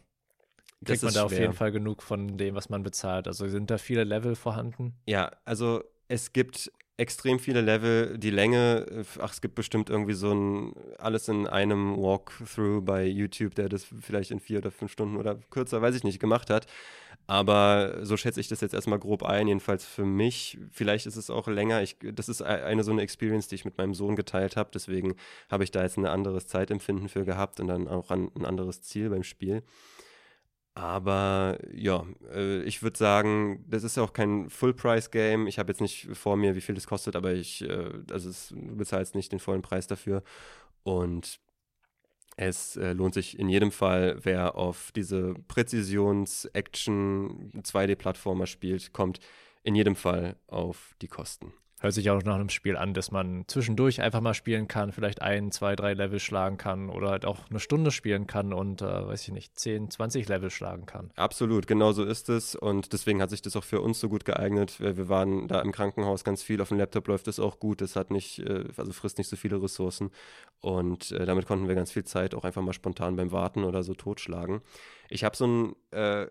[0.83, 1.25] Kriegt man da schwer.
[1.25, 3.27] auf jeden Fall genug von dem, was man bezahlt?
[3.27, 4.93] Also sind da viele Level vorhanden?
[5.05, 10.31] Ja, also es gibt extrem viele Level, die Länge, ach, es gibt bestimmt irgendwie so
[10.31, 15.17] ein alles in einem Walkthrough bei YouTube, der das vielleicht in vier oder fünf Stunden
[15.17, 16.67] oder kürzer, weiß ich nicht, gemacht hat.
[17.25, 20.57] Aber so schätze ich das jetzt erstmal grob ein, jedenfalls für mich.
[20.71, 21.81] Vielleicht ist es auch länger.
[21.81, 24.71] Ich, das ist eine so eine Experience, die ich mit meinem Sohn geteilt habe.
[24.73, 25.15] Deswegen
[25.49, 29.09] habe ich da jetzt ein anderes Zeitempfinden für gehabt und dann auch ein anderes Ziel
[29.09, 29.63] beim Spiel.
[30.75, 35.45] Aber ja, äh, ich würde sagen, das ist ja auch kein Full-Price-Game.
[35.47, 38.49] Ich habe jetzt nicht vor mir, wie viel das kostet, aber ich, äh, also es,
[38.49, 40.23] du bezahlst nicht den vollen Preis dafür.
[40.83, 41.39] Und
[42.37, 49.19] es äh, lohnt sich in jedem Fall, wer auf diese Präzisions-Action-2D-Plattformer spielt, kommt
[49.61, 51.53] in jedem Fall auf die Kosten.
[51.83, 55.21] Hört sich auch nach einem Spiel an, das man zwischendurch einfach mal spielen kann, vielleicht
[55.21, 58.85] ein, zwei, drei Level schlagen kann oder halt auch eine Stunde spielen kann und, äh,
[58.85, 61.11] weiß ich nicht, 10, 20 Level schlagen kann.
[61.17, 64.23] Absolut, genau so ist es und deswegen hat sich das auch für uns so gut
[64.23, 64.79] geeignet.
[64.79, 67.97] Wir waren da im Krankenhaus ganz viel, auf dem Laptop läuft es auch gut, es
[67.97, 70.11] hat nicht, äh, also frisst nicht so viele Ressourcen
[70.61, 73.83] und äh, damit konnten wir ganz viel Zeit auch einfach mal spontan beim Warten oder
[73.83, 74.61] so totschlagen.
[75.09, 76.27] Ich habe so einen äh,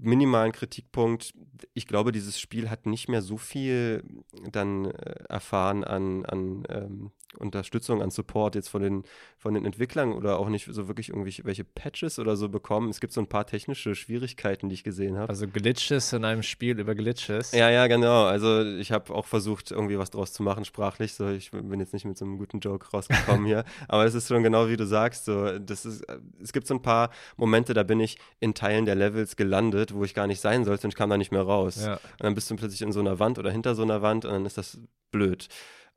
[0.00, 1.32] minimalen Kritikpunkt.
[1.72, 4.04] Ich glaube, dieses Spiel hat nicht mehr so viel
[4.50, 9.02] dann äh, erfahren an, an ähm, Unterstützung, an Support jetzt von den,
[9.38, 12.90] von den Entwicklern oder auch nicht so wirklich irgendwelche Patches oder so bekommen.
[12.90, 15.28] Es gibt so ein paar technische Schwierigkeiten, die ich gesehen habe.
[15.28, 17.52] Also Glitches in einem Spiel über Glitches.
[17.52, 18.24] Ja, ja, genau.
[18.24, 21.14] Also ich habe auch versucht, irgendwie was draus zu machen, sprachlich.
[21.14, 23.64] So, ich bin jetzt nicht mit so einem guten Joke rausgekommen hier.
[23.88, 25.24] Aber es ist schon genau wie du sagst.
[25.24, 26.04] So, das ist,
[26.42, 30.04] es gibt so ein paar Momente, da bin ich in Teilen der Levels gelandet, wo
[30.04, 31.84] ich gar nicht sein sollte und ich kam da nicht mehr raus.
[31.84, 31.94] Ja.
[31.94, 34.32] Und dann bist du plötzlich in so einer Wand oder hinter so einer Wand und
[34.32, 34.78] dann ist das
[35.10, 35.48] blöd.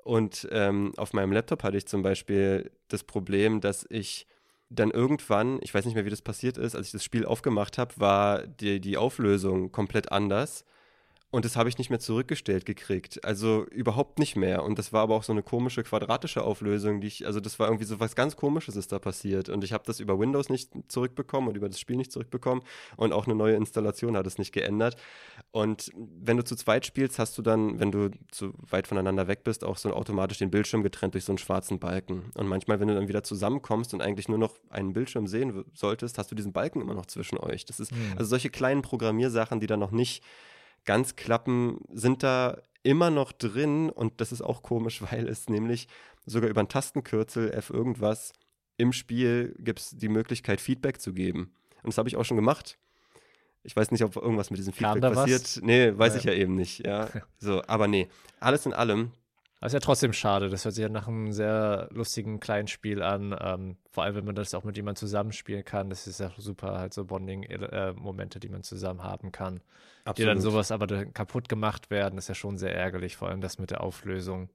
[0.08, 4.26] Und ähm, auf meinem Laptop hatte ich zum Beispiel das Problem, dass ich
[4.70, 7.78] dann irgendwann, ich weiß nicht mehr, wie das passiert ist, als ich das Spiel aufgemacht
[7.78, 10.64] habe, war die, die Auflösung komplett anders.
[11.30, 13.26] Und das habe ich nicht mehr zurückgestellt gekriegt.
[13.26, 14.64] Also überhaupt nicht mehr.
[14.64, 17.68] Und das war aber auch so eine komische quadratische Auflösung, die ich, also das war
[17.68, 19.50] irgendwie so was ganz Komisches ist da passiert.
[19.50, 22.64] Und ich habe das über Windows nicht zurückbekommen und über das Spiel nicht zurückbekommen.
[22.96, 24.96] Und auch eine neue Installation hat es nicht geändert.
[25.52, 29.44] Und wenn du zu zweit spielst, hast du dann, wenn du zu weit voneinander weg
[29.44, 32.32] bist, auch so automatisch den Bildschirm getrennt durch so einen schwarzen Balken.
[32.36, 36.18] Und manchmal, wenn du dann wieder zusammenkommst und eigentlich nur noch einen Bildschirm sehen solltest,
[36.18, 37.66] hast du diesen Balken immer noch zwischen euch.
[37.66, 38.14] Das ist mhm.
[38.16, 40.24] also solche kleinen Programmiersachen, die dann noch nicht
[40.88, 45.88] ganz klappen, sind da immer noch drin und das ist auch komisch, weil es nämlich
[46.26, 48.34] sogar über ein Tastenkürzel F irgendwas
[48.78, 51.52] im Spiel gibt es die Möglichkeit, Feedback zu geben.
[51.84, 52.78] Und das habe ich auch schon gemacht.
[53.64, 55.42] Ich weiß nicht, ob irgendwas mit diesem Feedback passiert.
[55.42, 55.62] Was?
[55.62, 56.20] Nee, weiß ja.
[56.20, 57.10] ich ja eben nicht, ja.
[57.40, 58.08] So, aber nee,
[58.40, 59.12] alles in allem
[59.60, 60.50] das ist ja trotzdem schade.
[60.50, 63.36] Das hört sich ja nach einem sehr lustigen kleinen Spiel an.
[63.40, 65.90] Ähm, vor allem, wenn man das auch mit jemandem zusammenspielen kann.
[65.90, 69.62] Das ist ja super, halt so Bonding-Momente, die man zusammen haben kann.
[70.06, 70.18] Absolut.
[70.18, 73.18] Die dann sowas aber kaputt gemacht werden, ist ja schon sehr ärgerlich.
[73.18, 74.50] Vor allem das mit der Auflösung.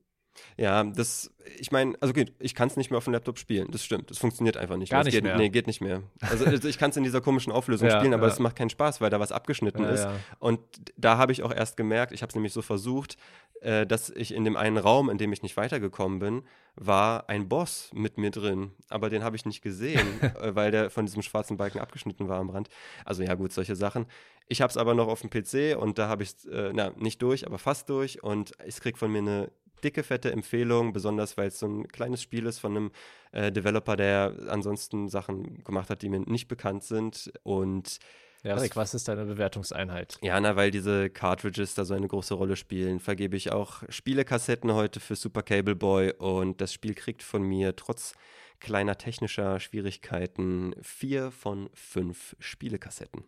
[0.57, 3.71] Ja, das, ich meine, also geht, ich kann es nicht mehr auf dem Laptop spielen,
[3.71, 4.11] das stimmt.
[4.11, 4.91] Das funktioniert einfach nicht.
[4.91, 5.05] Gar mehr.
[5.05, 5.37] nicht geht, mehr.
[5.37, 6.03] Nee, geht nicht mehr.
[6.21, 8.43] Also, also ich kann es in dieser komischen Auflösung ja, spielen, aber es ja.
[8.43, 10.09] macht keinen Spaß, weil da was abgeschnitten ja, ist.
[10.39, 10.61] Und
[10.97, 13.17] da habe ich auch erst gemerkt, ich habe es nämlich so versucht,
[13.63, 16.43] äh, dass ich in dem einen Raum, in dem ich nicht weitergekommen bin,
[16.75, 18.73] war ein Boss mit mir drin.
[18.89, 22.41] Aber den habe ich nicht gesehen, äh, weil der von diesem schwarzen Balken abgeschnitten war
[22.41, 22.69] am Rand.
[23.05, 24.07] Also ja, gut, solche Sachen.
[24.49, 26.91] Ich habe es aber noch auf dem PC und da habe ich es, äh, na,
[26.97, 28.23] nicht durch, aber fast durch.
[28.23, 32.23] Und ich kriege von mir eine dicke, fette Empfehlung, besonders weil es so ein kleines
[32.23, 32.93] Spiel ist von einem
[33.33, 37.33] äh, Developer, der ansonsten Sachen gemacht hat, die mir nicht bekannt sind.
[37.43, 37.99] Und
[38.45, 40.19] ja, Rick, was ist deine Bewertungseinheit?
[40.21, 44.73] Ja, na, weil diese Cartridges da so eine große Rolle spielen, vergebe ich auch Spielekassetten
[44.75, 48.15] heute für Super Cable Boy und das Spiel kriegt von mir trotz
[48.59, 53.25] kleiner technischer Schwierigkeiten vier von fünf Spielekassetten.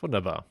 [0.00, 0.46] Wunderbar.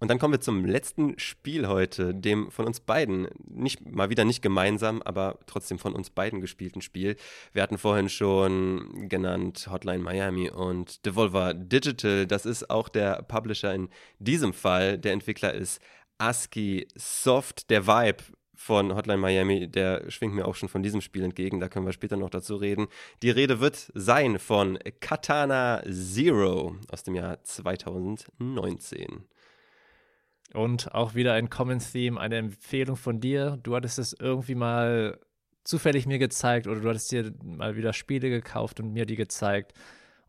[0.00, 4.24] Und dann kommen wir zum letzten Spiel heute, dem von uns beiden, nicht, mal wieder
[4.24, 7.16] nicht gemeinsam, aber trotzdem von uns beiden gespielten Spiel.
[7.52, 12.26] Wir hatten vorhin schon genannt Hotline Miami und Devolver Digital.
[12.26, 14.96] Das ist auch der Publisher in diesem Fall.
[14.96, 15.82] Der Entwickler ist
[16.16, 17.68] ASCII Soft.
[17.68, 21.60] Der Vibe von Hotline Miami, der schwingt mir auch schon von diesem Spiel entgegen.
[21.60, 22.88] Da können wir später noch dazu reden.
[23.22, 29.26] Die Rede wird sein von Katana Zero aus dem Jahr 2019.
[30.52, 33.58] Und auch wieder ein Common Theme, eine Empfehlung von dir.
[33.62, 35.18] Du hattest es irgendwie mal
[35.64, 39.74] zufällig mir gezeigt oder du hattest dir mal wieder Spiele gekauft und mir die gezeigt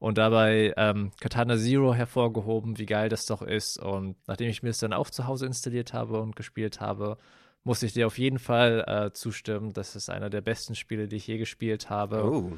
[0.01, 3.77] und dabei ähm, Katana Zero hervorgehoben, wie geil das doch ist.
[3.77, 7.17] Und nachdem ich mir es dann auch zu Hause installiert habe und gespielt habe,
[7.63, 9.73] muss ich dir auf jeden Fall äh, zustimmen.
[9.73, 12.25] Das ist einer der besten Spiele, die ich je gespielt habe.
[12.25, 12.51] Oh.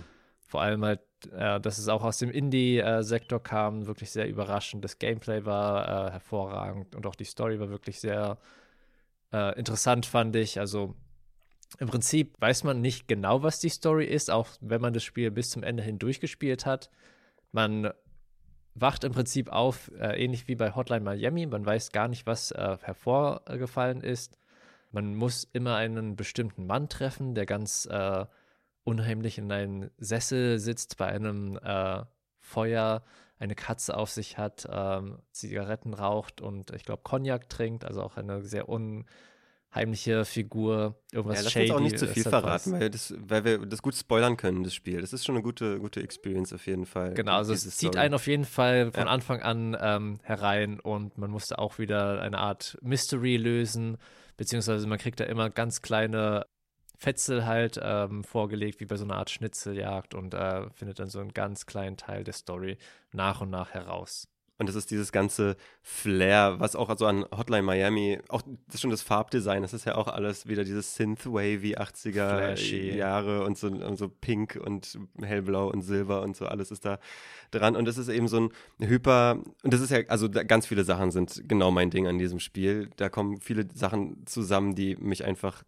[0.53, 0.99] Vor allem halt,
[1.31, 4.83] äh, dass es auch aus dem Indie-Sektor kam, wirklich sehr überraschend.
[4.83, 8.37] Das Gameplay war äh, hervorragend und auch die Story war wirklich sehr
[9.31, 10.59] äh, interessant, fand ich.
[10.59, 10.93] Also
[11.79, 15.31] im Prinzip weiß man nicht genau, was die Story ist, auch wenn man das Spiel
[15.31, 16.91] bis zum Ende hin durchgespielt hat.
[17.51, 17.91] Man
[18.75, 21.47] wacht im Prinzip auf, äh, ähnlich wie bei Hotline Miami.
[21.47, 24.37] Man weiß gar nicht, was äh, hervorgefallen ist.
[24.91, 28.27] Man muss immer einen bestimmten Mann treffen, der ganz äh,
[28.83, 32.03] unheimlich in einem Sessel sitzt bei einem äh,
[32.39, 33.03] Feuer,
[33.39, 38.15] eine Katze auf sich hat, ähm, Zigaretten raucht und ich glaube Cognac trinkt, also auch
[38.15, 40.95] eine sehr unheimliche Figur.
[41.11, 43.81] Irgendwas ja, lass shady uns auch nicht zu viel verraten, weil, das, weil wir das
[43.81, 45.01] gut spoilern können, das Spiel.
[45.01, 47.13] Das ist schon eine gute, gute Experience auf jeden Fall.
[47.15, 49.11] Genau, also es zieht einen auf jeden Fall von ja.
[49.11, 53.97] Anfang an ähm, herein und man musste auch wieder eine Art Mystery lösen,
[54.37, 56.45] beziehungsweise man kriegt da immer ganz kleine
[56.97, 61.19] Fetzel halt ähm, vorgelegt, wie bei so einer Art Schnitzeljagd und äh, findet dann so
[61.19, 62.77] einen ganz kleinen Teil der Story
[63.11, 64.27] nach und nach heraus.
[64.59, 68.91] Und das ist dieses ganze Flair, was auch so an Hotline Miami, auch das schon
[68.91, 72.95] das Farbdesign, das ist ja auch alles wieder dieses Synthwavy 80er Flashy.
[72.95, 76.99] Jahre und so, und so pink und hellblau und silber und so, alles ist da
[77.49, 77.75] dran.
[77.75, 81.09] Und das ist eben so ein Hyper, und das ist ja, also ganz viele Sachen
[81.09, 82.89] sind genau mein Ding an diesem Spiel.
[82.97, 85.63] Da kommen viele Sachen zusammen, die mich einfach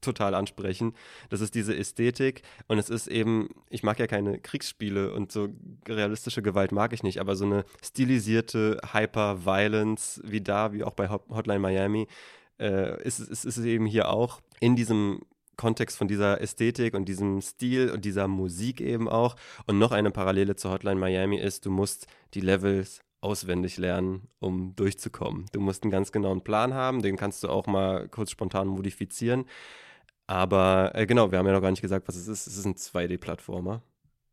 [0.00, 0.94] total ansprechen.
[1.30, 5.48] Das ist diese Ästhetik und es ist eben, ich mag ja keine Kriegsspiele und so
[5.88, 11.08] realistische Gewalt mag ich nicht, aber so eine stilisierte Hyper-Violence wie da, wie auch bei
[11.08, 12.06] Hotline Miami,
[12.58, 15.22] äh, ist, ist, ist es eben hier auch in diesem
[15.56, 19.36] Kontext von dieser Ästhetik und diesem Stil und dieser Musik eben auch.
[19.66, 24.76] Und noch eine Parallele zu Hotline Miami ist, du musst die Levels auswendig lernen, um
[24.76, 25.46] durchzukommen.
[25.52, 29.46] Du musst einen ganz genauen Plan haben, den kannst du auch mal kurz spontan modifizieren.
[30.26, 32.46] Aber äh, genau, wir haben ja noch gar nicht gesagt, was es ist.
[32.46, 33.82] Es ist ein 2D-Plattformer.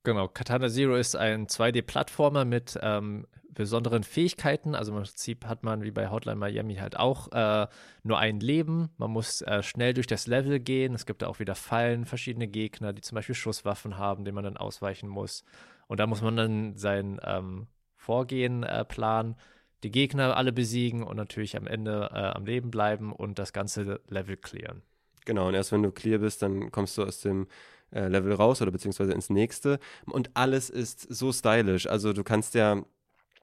[0.04, 4.74] Genau, Katana Zero ist ein 2D-Plattformer mit ähm, besonderen Fähigkeiten.
[4.76, 7.68] Also im Prinzip hat man wie bei Hotline Miami halt auch äh,
[8.04, 8.90] nur ein Leben.
[8.98, 10.94] Man muss äh, schnell durch das Level gehen.
[10.94, 14.44] Es gibt da auch wieder Fallen, verschiedene Gegner, die zum Beispiel Schusswaffen haben, denen man
[14.44, 15.44] dann ausweichen muss.
[15.88, 17.68] Und da muss man dann sein ähm,
[18.02, 19.36] Vorgehen äh, planen,
[19.84, 24.02] die Gegner alle besiegen und natürlich am Ende äh, am Leben bleiben und das ganze
[24.10, 24.82] Level clearen.
[25.26, 27.48] Genau, und erst wenn du clear bist, dann kommst du aus dem
[27.92, 29.80] äh, Level raus oder beziehungsweise ins nächste.
[30.08, 31.86] Und alles ist so stylisch.
[31.86, 32.84] Also du kannst ja,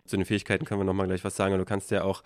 [0.07, 2.25] zu den Fähigkeiten können wir nochmal gleich was sagen, aber du kannst ja auch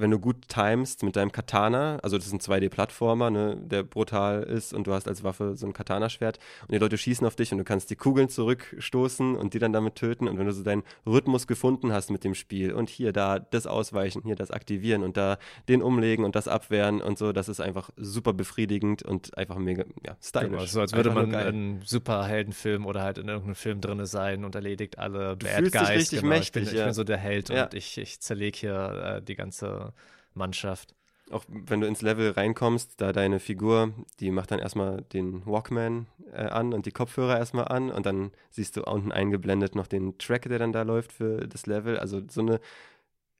[0.00, 4.42] wenn du gut timest mit deinem Katana, also das ist ein 2D-Plattformer, ne, der brutal
[4.42, 7.52] ist und du hast als Waffe so ein Katana-Schwert und die Leute schießen auf dich
[7.52, 10.62] und du kannst die Kugeln zurückstoßen und die dann damit töten und wenn du so
[10.62, 15.02] deinen Rhythmus gefunden hast mit dem Spiel und hier, da das ausweichen, hier das aktivieren
[15.02, 19.36] und da den umlegen und das abwehren und so, das ist einfach super befriedigend und
[19.36, 20.50] einfach mega, ja, stylisch.
[20.50, 24.44] Genau, so als würde man in einem Superheldenfilm oder halt in irgendeinem Film drin sein
[24.44, 25.72] und erledigt alle du Bad Guys.
[25.72, 26.34] Dich richtig genau.
[26.34, 26.84] mächtig, ich, bin, ja.
[26.84, 27.64] ich bin so der Held ja.
[27.64, 29.89] und ich, ich zerlege hier äh, die ganze
[30.34, 30.94] Mannschaft.
[31.30, 36.06] Auch wenn du ins Level reinkommst, da deine Figur, die macht dann erstmal den Walkman
[36.32, 40.18] äh, an und die Kopfhörer erstmal an und dann siehst du unten eingeblendet noch den
[40.18, 41.98] Track, der dann da läuft für das Level.
[41.98, 42.60] Also so eine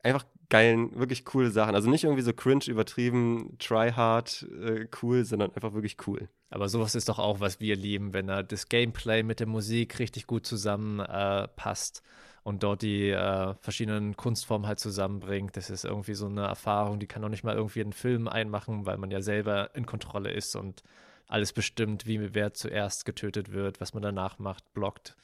[0.02, 1.74] einfach geilen, wirklich coole Sachen.
[1.74, 6.28] Also nicht irgendwie so cringe übertrieben, try hard äh, cool, sondern einfach wirklich cool.
[6.50, 9.98] Aber sowas ist doch auch, was wir lieben, wenn da das Gameplay mit der Musik
[9.98, 12.02] richtig gut zusammenpasst.
[12.04, 15.57] Äh, und dort die äh, verschiedenen Kunstformen halt zusammenbringt.
[15.57, 18.87] Das ist irgendwie so eine Erfahrung, die kann auch nicht mal irgendwie einen Film einmachen,
[18.87, 20.83] weil man ja selber in Kontrolle ist und
[21.26, 25.16] alles bestimmt, wie wer zuerst getötet wird, was man danach macht, blockt.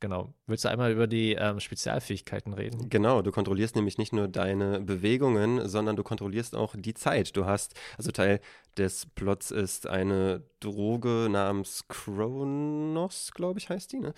[0.00, 0.34] Genau.
[0.46, 2.90] Willst du einmal über die ähm, Spezialfähigkeiten reden?
[2.90, 7.34] Genau, du kontrollierst nämlich nicht nur deine Bewegungen, sondern du kontrollierst auch die Zeit.
[7.34, 8.40] Du hast, also Teil
[8.76, 14.12] des Plots ist eine Droge namens Kronos, glaube ich, heißt die, ne?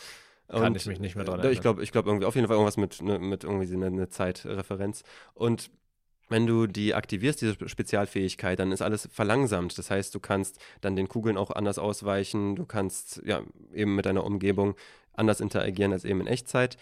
[0.48, 1.52] Kann ich mich nicht mehr dran erinnern.
[1.52, 4.08] Ich glaube, ich glaube irgendwie auf jeden Fall irgendwas mit, ne, mit irgendwie eine, eine
[4.08, 5.02] Zeitreferenz.
[5.34, 5.70] Und
[6.28, 9.76] wenn du die aktivierst, diese Spezialfähigkeit, dann ist alles verlangsamt.
[9.78, 14.06] Das heißt, du kannst dann den Kugeln auch anders ausweichen, du kannst ja eben mit
[14.06, 14.74] deiner Umgebung
[15.14, 16.76] anders interagieren als eben in Echtzeit.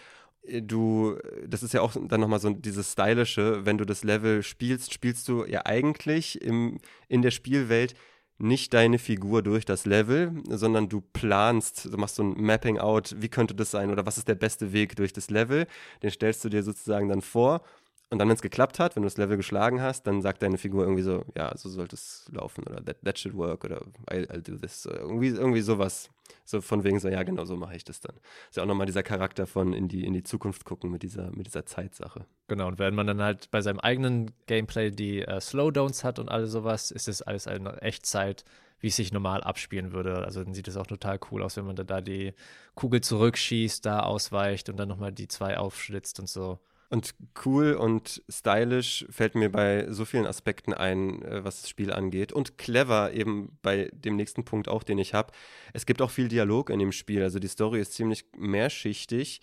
[0.49, 4.95] Du, das ist ja auch dann nochmal so dieses Stylische, wenn du das Level spielst,
[4.95, 7.95] spielst du ja eigentlich im, in der Spielwelt
[8.39, 13.15] nicht deine Figur durch das Level, sondern du planst, du machst so ein Mapping out,
[13.19, 15.67] wie könnte das sein oder was ist der beste Weg durch das Level.
[16.03, 17.63] Den stellst du dir sozusagen dann vor
[18.09, 20.59] und dann, wenn es geklappt hat, wenn du das Level geschlagen hast, dann sagt deine
[20.59, 24.31] Figur irgendwie so, ja, so sollte es laufen oder that, that should work oder I'll,
[24.31, 24.87] I'll do this.
[24.87, 26.09] Irgendwie, irgendwie sowas.
[26.45, 28.17] So von wegen so, ja, genau so mache ich das dann.
[28.49, 31.33] Ist ja auch nochmal dieser Charakter von in die, in die Zukunft gucken mit dieser,
[31.33, 32.27] mit dieser Zeitsache.
[32.47, 36.29] Genau, und wenn man dann halt bei seinem eigenen Gameplay die äh, Slowdowns hat und
[36.29, 38.45] alles sowas, ist es alles eine Echtzeit,
[38.79, 40.25] wie es sich normal abspielen würde.
[40.25, 42.35] Also dann sieht es auch total cool aus, wenn man da die
[42.77, 46.61] Kugel zurückschießt, da ausweicht und dann nochmal die zwei aufschlitzt und so.
[46.89, 51.93] Und cool und stylisch fällt mir bei so vielen Aspekten ein, äh, was das Spiel
[51.93, 52.33] angeht.
[52.33, 55.33] Und clever eben bei dem nächsten Punkt auch, den ich habe.
[55.73, 57.23] Es gibt auch viel Dialog in dem Spiel.
[57.23, 59.41] Also die Story ist ziemlich mehrschichtig.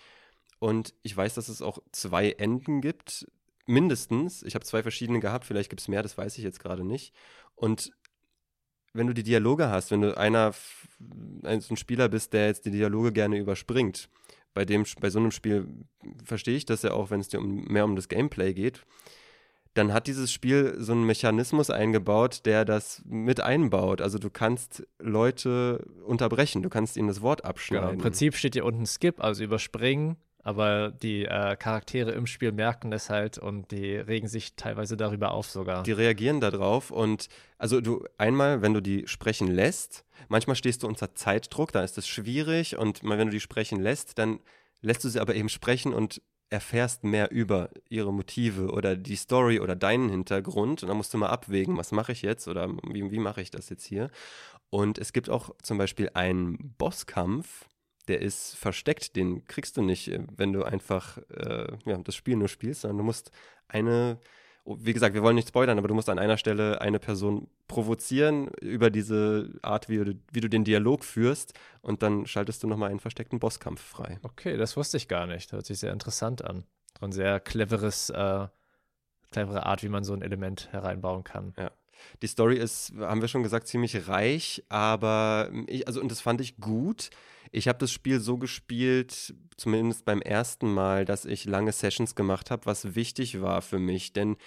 [0.59, 3.27] Und ich weiß, dass es auch zwei Enden gibt.
[3.65, 4.43] Mindestens.
[4.43, 5.45] Ich habe zwei verschiedene gehabt.
[5.45, 7.13] Vielleicht gibt es mehr, das weiß ich jetzt gerade nicht.
[7.55, 7.91] Und
[8.93, 10.53] wenn du die Dialoge hast, wenn du einer,
[11.43, 14.07] ein, so ein Spieler bist, der jetzt die Dialoge gerne überspringt,
[14.53, 15.67] bei, dem, bei so einem Spiel
[16.23, 18.85] verstehe ich das ja auch, wenn es dir um, mehr um das Gameplay geht,
[19.73, 24.01] dann hat dieses Spiel so einen Mechanismus eingebaut, der das mit einbaut.
[24.01, 27.87] Also du kannst Leute unterbrechen, du kannst ihnen das Wort abschneiden.
[27.87, 32.51] Genau, Im Prinzip steht hier unten Skip, also überspringen, aber die äh, Charaktere im Spiel
[32.51, 35.83] merken das halt und die regen sich teilweise darüber auf sogar.
[35.83, 40.87] Die reagieren darauf und also du einmal, wenn du die sprechen lässt, Manchmal stehst du
[40.87, 44.39] unter Zeitdruck, da ist es schwierig und wenn du die sprechen lässt, dann
[44.81, 49.59] lässt du sie aber eben sprechen und erfährst mehr über ihre Motive oder die Story
[49.59, 53.09] oder deinen Hintergrund und dann musst du mal abwägen, was mache ich jetzt oder wie,
[53.11, 54.11] wie mache ich das jetzt hier.
[54.69, 57.65] Und es gibt auch zum Beispiel einen Bosskampf,
[58.07, 62.49] der ist versteckt, den kriegst du nicht, wenn du einfach äh, ja, das Spiel nur
[62.49, 63.31] spielst, sondern du musst
[63.67, 64.19] eine
[64.65, 68.47] wie gesagt, wir wollen nicht spoilern, aber du musst an einer Stelle eine Person provozieren
[68.61, 72.89] über diese Art, wie du, wie du den Dialog führst und dann schaltest du nochmal
[72.89, 74.19] einen versteckten Bosskampf frei.
[74.23, 75.51] Okay, das wusste ich gar nicht.
[75.51, 76.63] Hört sich sehr interessant an.
[77.01, 78.47] Ein sehr cleveres, äh,
[79.31, 81.53] clevere Art, wie man so ein Element hereinbauen kann.
[81.57, 81.71] Ja.
[82.21, 86.41] Die Story ist, haben wir schon gesagt, ziemlich reich, aber ich, also, und das fand
[86.41, 87.09] ich gut.
[87.51, 92.49] Ich habe das Spiel so gespielt, zumindest beim ersten Mal, dass ich lange Sessions gemacht
[92.49, 94.13] habe, was wichtig war für mich.
[94.13, 94.37] Denn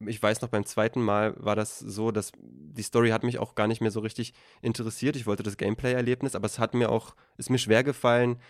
[0.00, 3.54] ich weiß noch, beim zweiten Mal war das so, dass die Story hat mich auch
[3.54, 5.16] gar nicht mehr so richtig interessiert.
[5.16, 8.40] Ich wollte das Gameplay-Erlebnis, aber es hat mir auch, ist mir schwer gefallen,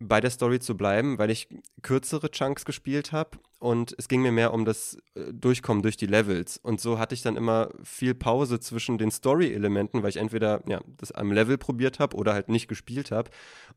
[0.00, 1.48] bei der Story zu bleiben, weil ich
[1.82, 6.06] kürzere Chunks gespielt habe und es ging mir mehr um das äh, Durchkommen durch die
[6.06, 6.56] Levels.
[6.56, 10.80] Und so hatte ich dann immer viel Pause zwischen den Story-Elementen, weil ich entweder ja,
[10.96, 13.30] das am Level probiert habe oder halt nicht gespielt habe.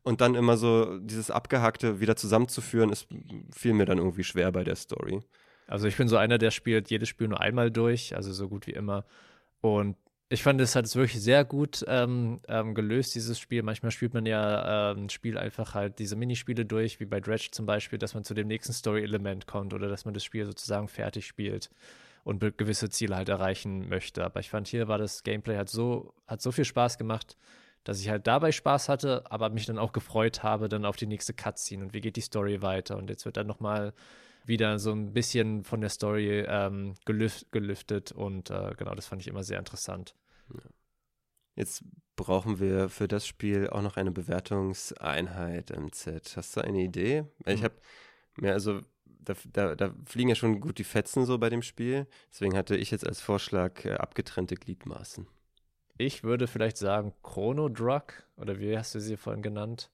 [0.04, 3.08] Und dann immer so dieses Abgehackte wieder zusammenzuführen, ist,
[3.50, 5.20] fiel mir dann irgendwie schwer bei der Story.
[5.66, 8.66] Also ich bin so einer, der spielt jedes Spiel nur einmal durch, also so gut
[8.66, 9.04] wie immer.
[9.60, 9.96] Und
[10.32, 13.62] ich fand, es hat es wirklich sehr gut ähm, ähm, gelöst, dieses Spiel.
[13.62, 17.48] Manchmal spielt man ja ähm, ein Spiel einfach halt diese Minispiele durch, wie bei Dredge
[17.52, 20.88] zum Beispiel, dass man zu dem nächsten Story-Element kommt oder dass man das Spiel sozusagen
[20.88, 21.70] fertig spielt
[22.24, 24.24] und gewisse Ziele halt erreichen möchte.
[24.24, 27.36] Aber ich fand, hier war das Gameplay hat so, hat so viel Spaß gemacht,
[27.84, 31.06] dass ich halt dabei Spaß hatte, aber mich dann auch gefreut habe, dann auf die
[31.06, 32.96] nächste Cutscene und wie geht die Story weiter.
[32.96, 33.92] Und jetzt wird dann nochmal
[34.46, 39.20] wieder so ein bisschen von der Story ähm, gelüft, gelüftet und äh, genau, das fand
[39.20, 40.14] ich immer sehr interessant.
[41.54, 41.84] Jetzt
[42.16, 46.36] brauchen wir für das Spiel auch noch eine Bewertungseinheit im Z.
[46.36, 47.24] Hast du eine Idee?
[47.46, 47.64] Ich mhm.
[47.64, 47.74] habe
[48.36, 52.06] mir also da, da, da, fliegen ja schon gut die Fetzen so bei dem Spiel.
[52.30, 55.26] Deswegen hatte ich jetzt als Vorschlag äh, abgetrennte Gliedmaßen.
[55.98, 58.02] Ich würde vielleicht sagen Chrono Drug
[58.36, 59.90] oder wie hast du sie vorhin genannt?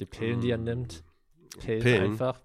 [0.00, 1.02] Die Pillen, die er nimmt.
[1.58, 2.02] Pillen, Pillen.
[2.12, 2.40] einfach.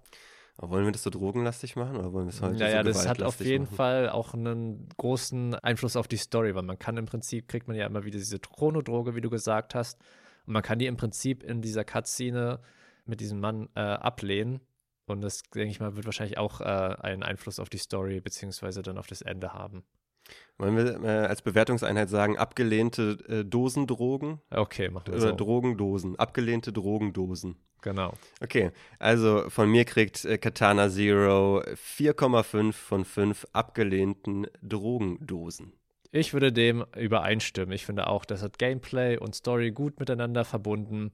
[0.56, 3.08] Aber wollen wir das so drogenlastig machen oder wollen wir es heute Naja, so das
[3.08, 3.76] hat auf jeden machen?
[3.76, 7.76] Fall auch einen großen Einfluss auf die Story, weil man kann im Prinzip, kriegt man
[7.76, 10.00] ja immer wieder diese Chronodroge, wie du gesagt hast.
[10.46, 12.60] Und man kann die im Prinzip in dieser Cutscene
[13.04, 14.60] mit diesem Mann äh, ablehnen.
[15.06, 18.82] Und das, denke ich mal, wird wahrscheinlich auch äh, einen Einfluss auf die Story beziehungsweise
[18.82, 19.84] dann auf das Ende haben.
[20.58, 24.40] Wollen wir äh, als Bewertungseinheit sagen, abgelehnte äh, Dosendrogen?
[24.50, 25.34] Okay, machen wir Oder so.
[25.36, 26.16] Drogendosen.
[26.16, 27.56] Abgelehnte Drogendosen.
[27.82, 28.14] Genau.
[28.40, 35.74] Okay, also von mir kriegt äh, Katana Zero 4,5 von 5 abgelehnten Drogendosen.
[36.10, 37.72] Ich würde dem übereinstimmen.
[37.72, 41.12] Ich finde auch, das hat Gameplay und Story gut miteinander verbunden.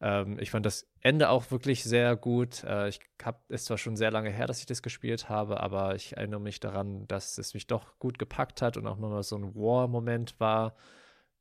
[0.00, 2.64] Ähm, ich fand das Ende auch wirklich sehr gut.
[2.64, 5.94] Äh, ich habe es zwar schon sehr lange her, dass ich das gespielt habe, aber
[5.94, 9.36] ich erinnere mich daran, dass es mich doch gut gepackt hat und auch nochmal so
[9.36, 10.76] ein War-Moment war.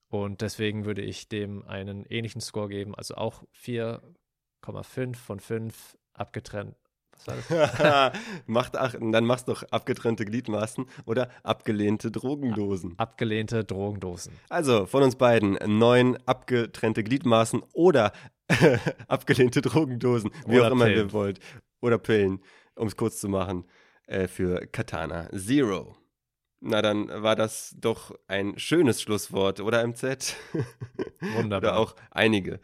[0.10, 6.76] Und deswegen würde ich dem einen ähnlichen Score geben, also auch 4,5 von 5 abgetrennt
[8.46, 12.94] Macht ach, dann machst du doch abgetrennte Gliedmaßen oder abgelehnte Drogendosen.
[12.98, 14.34] Abgelehnte Drogendosen.
[14.50, 18.12] Also von uns beiden neun abgetrennte Gliedmaßen oder
[19.08, 21.08] abgelehnte Drogendosen, wie oder auch immer Pillen.
[21.08, 21.40] ihr wollt.
[21.82, 22.42] Oder Pillen,
[22.76, 23.66] um es kurz zu machen,
[24.08, 25.96] äh, für Katana Zero.
[26.68, 30.36] Na, dann war das doch ein schönes Schlusswort, oder MZ?
[31.36, 31.58] Wunderbar.
[31.58, 32.60] oder auch einige.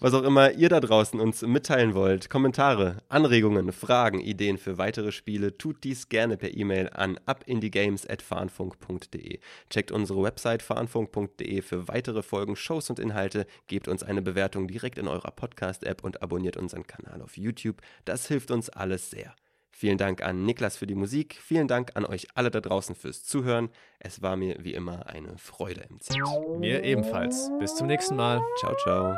[0.00, 5.12] Was auch immer ihr da draußen uns mitteilen wollt, Kommentare, Anregungen, Fragen, Ideen für weitere
[5.12, 9.38] Spiele, tut dies gerne per E-Mail an abindiegames.fahnfunk.de.
[9.70, 14.98] Checkt unsere Website fahnfunk.de für weitere Folgen, Shows und Inhalte, gebt uns eine Bewertung direkt
[14.98, 17.82] in eurer Podcast-App und abonniert unseren Kanal auf YouTube.
[18.04, 19.36] Das hilft uns alles sehr.
[19.76, 21.36] Vielen Dank an Niklas für die Musik.
[21.42, 23.70] Vielen Dank an euch alle da draußen fürs Zuhören.
[23.98, 26.22] Es war mir wie immer eine Freude im Ziel.
[26.58, 27.50] Mir ebenfalls.
[27.58, 28.40] Bis zum nächsten Mal.
[28.60, 29.16] Ciao, ciao.